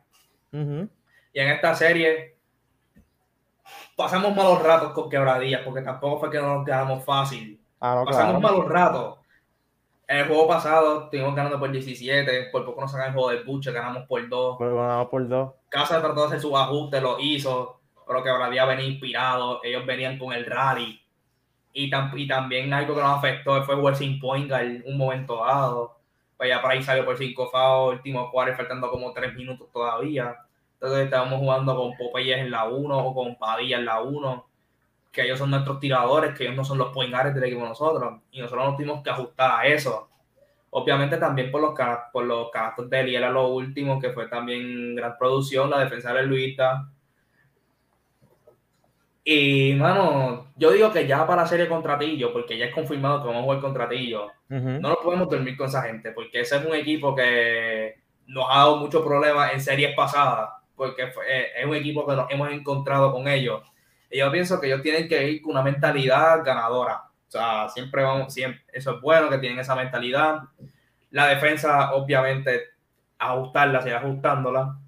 [0.53, 0.89] Ujú.
[1.33, 2.37] Y en esta serie
[3.97, 7.59] pasamos malos ratos con quebradillas, porque tampoco fue que nos quedamos fácil.
[7.81, 8.57] Ah, no, Pasamos claro.
[8.59, 9.16] malos ratos.
[10.09, 13.45] En el juego pasado estuvimos ganando por 17, por poco nos sacan el juego del
[13.45, 14.57] buche, ganamos por 2.
[14.57, 15.53] Pues ganamos por dos.
[15.69, 20.33] Casa trató de hacer sus ajustes, lo hizo, pero Quebradilla venía inspirado, ellos venían con
[20.33, 21.01] el rally.
[21.73, 25.97] Y, tam- y también algo que nos afectó fue sin point en un momento dado.
[26.37, 30.37] Pues ya por ahí salió por 5 fouls, último cuarto, faltando como 3 minutos todavía.
[30.75, 34.47] Entonces estábamos jugando con Popeyes en la 1 o con Padilla en la 1,
[35.17, 37.71] que ellos son nuestros tiradores, que ellos no son los point guards del equipo de
[37.71, 38.21] nosotros.
[38.33, 40.11] Y nosotros nos tuvimos que ajustar a eso.
[40.69, 41.73] Obviamente también por los,
[42.13, 46.13] por los canastos de Eliel a lo último, que fue también gran producción, la defensa
[46.13, 46.91] de Luisa.
[49.25, 53.23] Y, mano, yo digo que ya para la serie contra Tillo, porque ya es confirmado
[53.23, 54.69] que vamos a jugar contra Tillo, Ujú.
[54.81, 57.97] no nos podemos dormir con esa gente, porque ese es un equipo que
[58.27, 62.31] nos ha dado muchos problemas en series pasadas, porque eh, es un equipo que nos
[62.31, 63.63] hemos encontrado con ellos.
[64.11, 67.05] Y yo pienso que ellos tienen que ir con una mentalidad ganadora.
[67.29, 70.43] O sea, siempre vamos, siempre, eso es bueno que tienen esa mentalidad.
[71.11, 72.63] La defensa, obviamente,
[73.19, 74.79] ajustarla, seguir ajustándola,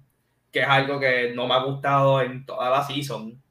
[0.51, 3.41] que es algo que no me ha gustado en toda la season.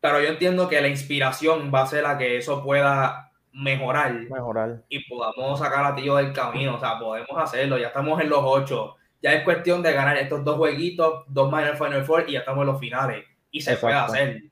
[0.00, 4.82] Pero yo entiendo que la inspiración va a ser la que eso pueda mejorar Mejorar.
[4.88, 6.76] y podamos sacar a Tío del camino.
[6.76, 7.78] O sea, podemos hacerlo.
[7.78, 8.96] Ya estamos en los ocho.
[9.22, 12.62] Ya es cuestión de ganar estos dos jueguitos, dos el Final Four y ya estamos
[12.62, 13.24] en los finales.
[13.50, 14.42] Y se puede hacer.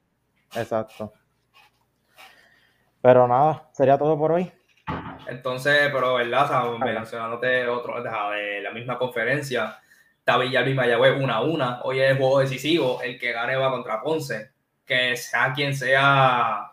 [0.56, 1.12] Exacto.
[3.00, 4.50] Pero nada, sería todo por hoy.
[5.26, 6.64] Entonces, pero verdad, Ajá.
[6.78, 9.78] mencionándote otro de la misma conferencia,
[10.18, 11.82] está Villalba y Mayagüez una a una.
[11.82, 13.00] Hoy es el juego decisivo.
[13.02, 14.52] El que gane va contra Ponce.
[14.84, 16.72] Que sea quien sea,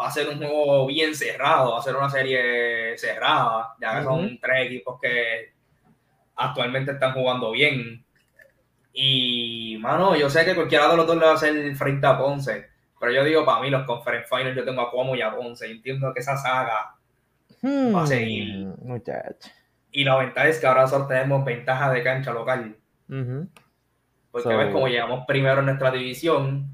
[0.00, 4.04] va a ser un juego bien cerrado, va a ser una serie cerrada, ya que
[4.04, 5.52] son tres equipos que
[6.36, 8.04] actualmente están jugando bien.
[8.92, 12.18] Y, mano, yo sé que cualquiera de los dos le va a hacer frente a
[12.18, 12.68] Ponce,
[13.00, 15.70] pero yo digo, para mí, los Conference Finals, yo tengo a Cuomo y a Ponce.
[15.70, 16.94] entiendo que esa saga
[17.64, 18.66] Va a seguir.
[18.66, 19.50] Hmm, Muchacho.
[19.90, 22.76] Y la ventaja es que ahora nosotros tenemos ventaja de cancha local.
[24.30, 26.70] Porque So- ves como llegamos primero en nuestra división.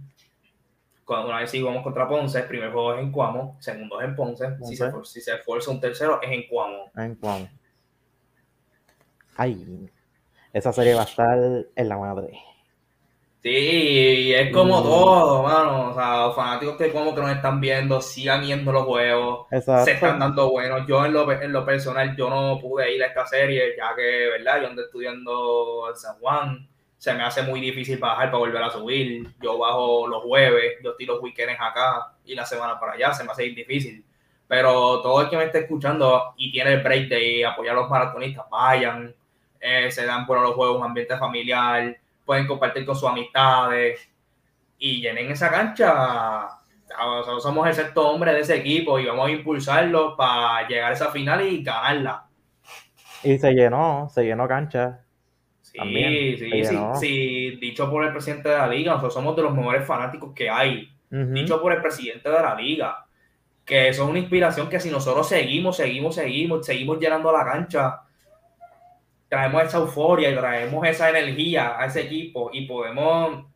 [1.05, 4.09] Cuando una vez si jugamos contra Ponce, el primer juego es en Cuamo, segundo es
[4.09, 4.57] en Ponce.
[4.65, 6.91] Si se, si se esfuerza un tercero, es en Cuamo.
[6.97, 7.49] En Cuamo.
[9.37, 9.89] Ay,
[10.53, 11.39] esa serie va a estar
[11.75, 12.39] en la madre.
[13.45, 14.83] Sí, es como Mm.
[14.85, 15.91] todo, mano.
[15.91, 19.47] O sea, los fanáticos que como que nos están viendo, sigan yendo los juegos.
[19.53, 19.85] Exacto.
[19.85, 20.87] se están dando buenos.
[20.89, 24.29] Yo en lo, en lo personal, yo no pude ir a esta serie, ya que,
[24.31, 24.63] ¿verdad?
[24.63, 26.67] Yo ando estudiando en San Juan.
[26.97, 29.29] Se me hace muy difícil bajar para volver a subir.
[29.43, 33.13] Yo bajo los jueves, yo estoy los weekends acá y la semana para allá.
[33.13, 34.03] Se me hace difícil.
[34.49, 37.91] Pero todo el que me esté escuchando y tiene el break de apoyar a los
[37.91, 39.15] maratonistas, vayan.
[39.61, 41.95] Eh, se dan por los juegos, un ambiente familiar.
[42.25, 44.09] Pueden compartir con sus amistades
[44.79, 46.61] y llenen esa cancha
[46.99, 50.95] nosotros somos el sexto hombre de ese equipo y vamos a impulsarlo para llegar a
[50.95, 52.27] esa final y ganarla.
[53.23, 55.01] Y se llenó, se llenó cancha.
[55.61, 56.51] Sí, También, sí,
[57.01, 60.49] sí, dicho por el presidente de la liga, nosotros somos de los mejores fanáticos que
[60.49, 60.91] hay.
[61.11, 63.07] Dicho por el presidente de la liga,
[63.65, 68.03] que eso es una inspiración que si nosotros seguimos, seguimos, seguimos, seguimos llenando la cancha,
[69.35, 73.47] traemos esa euforia y traemos esa energía a ese equipo y podemos,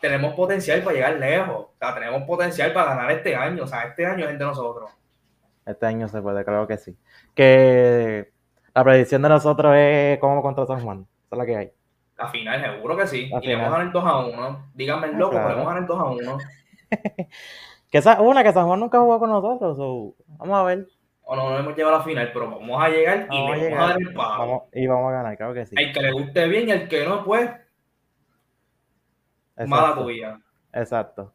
[0.00, 3.82] tenemos potencial para llegar lejos, o sea, tenemos potencial para ganar este año, o sea,
[3.82, 4.90] este año es de nosotros.
[5.66, 6.96] Este año se puede, claro que sí.
[7.34, 8.30] Que
[8.74, 11.06] la predicción de nosotros es como contra San Juan.
[11.26, 11.72] Esa es la que hay.
[12.16, 13.28] La final, seguro que sí.
[13.28, 14.70] La y le vamos a ganar 2 a 1.
[14.74, 15.48] Díganme el Ah, loco, claro.
[15.48, 16.38] podemos ganar 2 a 1.
[16.88, 17.28] Que
[17.90, 19.76] Que esa una que San Juan nunca jugó con nosotros.
[19.76, 20.86] so, vamos a ver.
[21.28, 23.70] O no, no hemos llegado a la final, pero vamos a llegar y Vamos a
[23.70, 24.08] vamos dar el.
[24.14, 25.74] Vamos, y vamos a ganar, claro que sí.
[25.76, 27.50] El que le guste bien y el que no, pues,
[29.66, 30.38] mala tuya.
[30.72, 31.32] Exacto.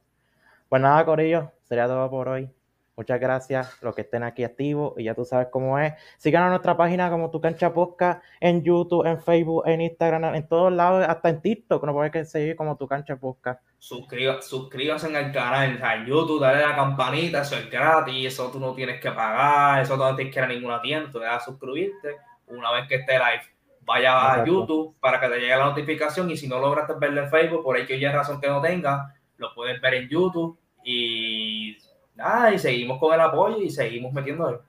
[0.69, 2.49] Pues nada, Corillo, sería todo por hoy.
[2.95, 5.93] Muchas gracias los que estén aquí activos y ya tú sabes cómo es.
[6.17, 10.47] Síganos en nuestra página como Tu Cancha Podcast, en YouTube, en Facebook, en Instagram, en
[10.47, 13.61] todos lados, hasta en TikTok, nos pueden seguir como Tu Cancha Podcast.
[13.77, 18.27] Suscriba, suscríbase al canal, o sea, en YouTube, dale a la campanita, eso es gratis,
[18.27, 21.19] eso tú no tienes que pagar, eso no tienes que ir a ninguna tienda, tú
[21.19, 22.17] le das a suscribirte.
[22.47, 23.43] Una vez que esté live,
[23.81, 24.45] vaya a.
[24.45, 27.77] YouTube para que te llegue la notificación y si no lograste verlo en Facebook, por
[27.77, 31.77] ahí que haya razón que no tenga, lo puedes ver en YouTube y
[32.21, 34.59] nada, y seguimos con el apoyo y seguimos metiéndole.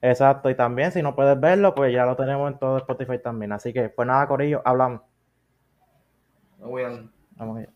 [0.00, 3.52] Exacto, y también si no puedes verlo, pues ya lo tenemos en todo Spotify también.
[3.52, 5.02] Así que, pues nada, Corillo, hablamos.
[6.58, 7.04] No voy a-
[7.36, 7.68] Vamos allá.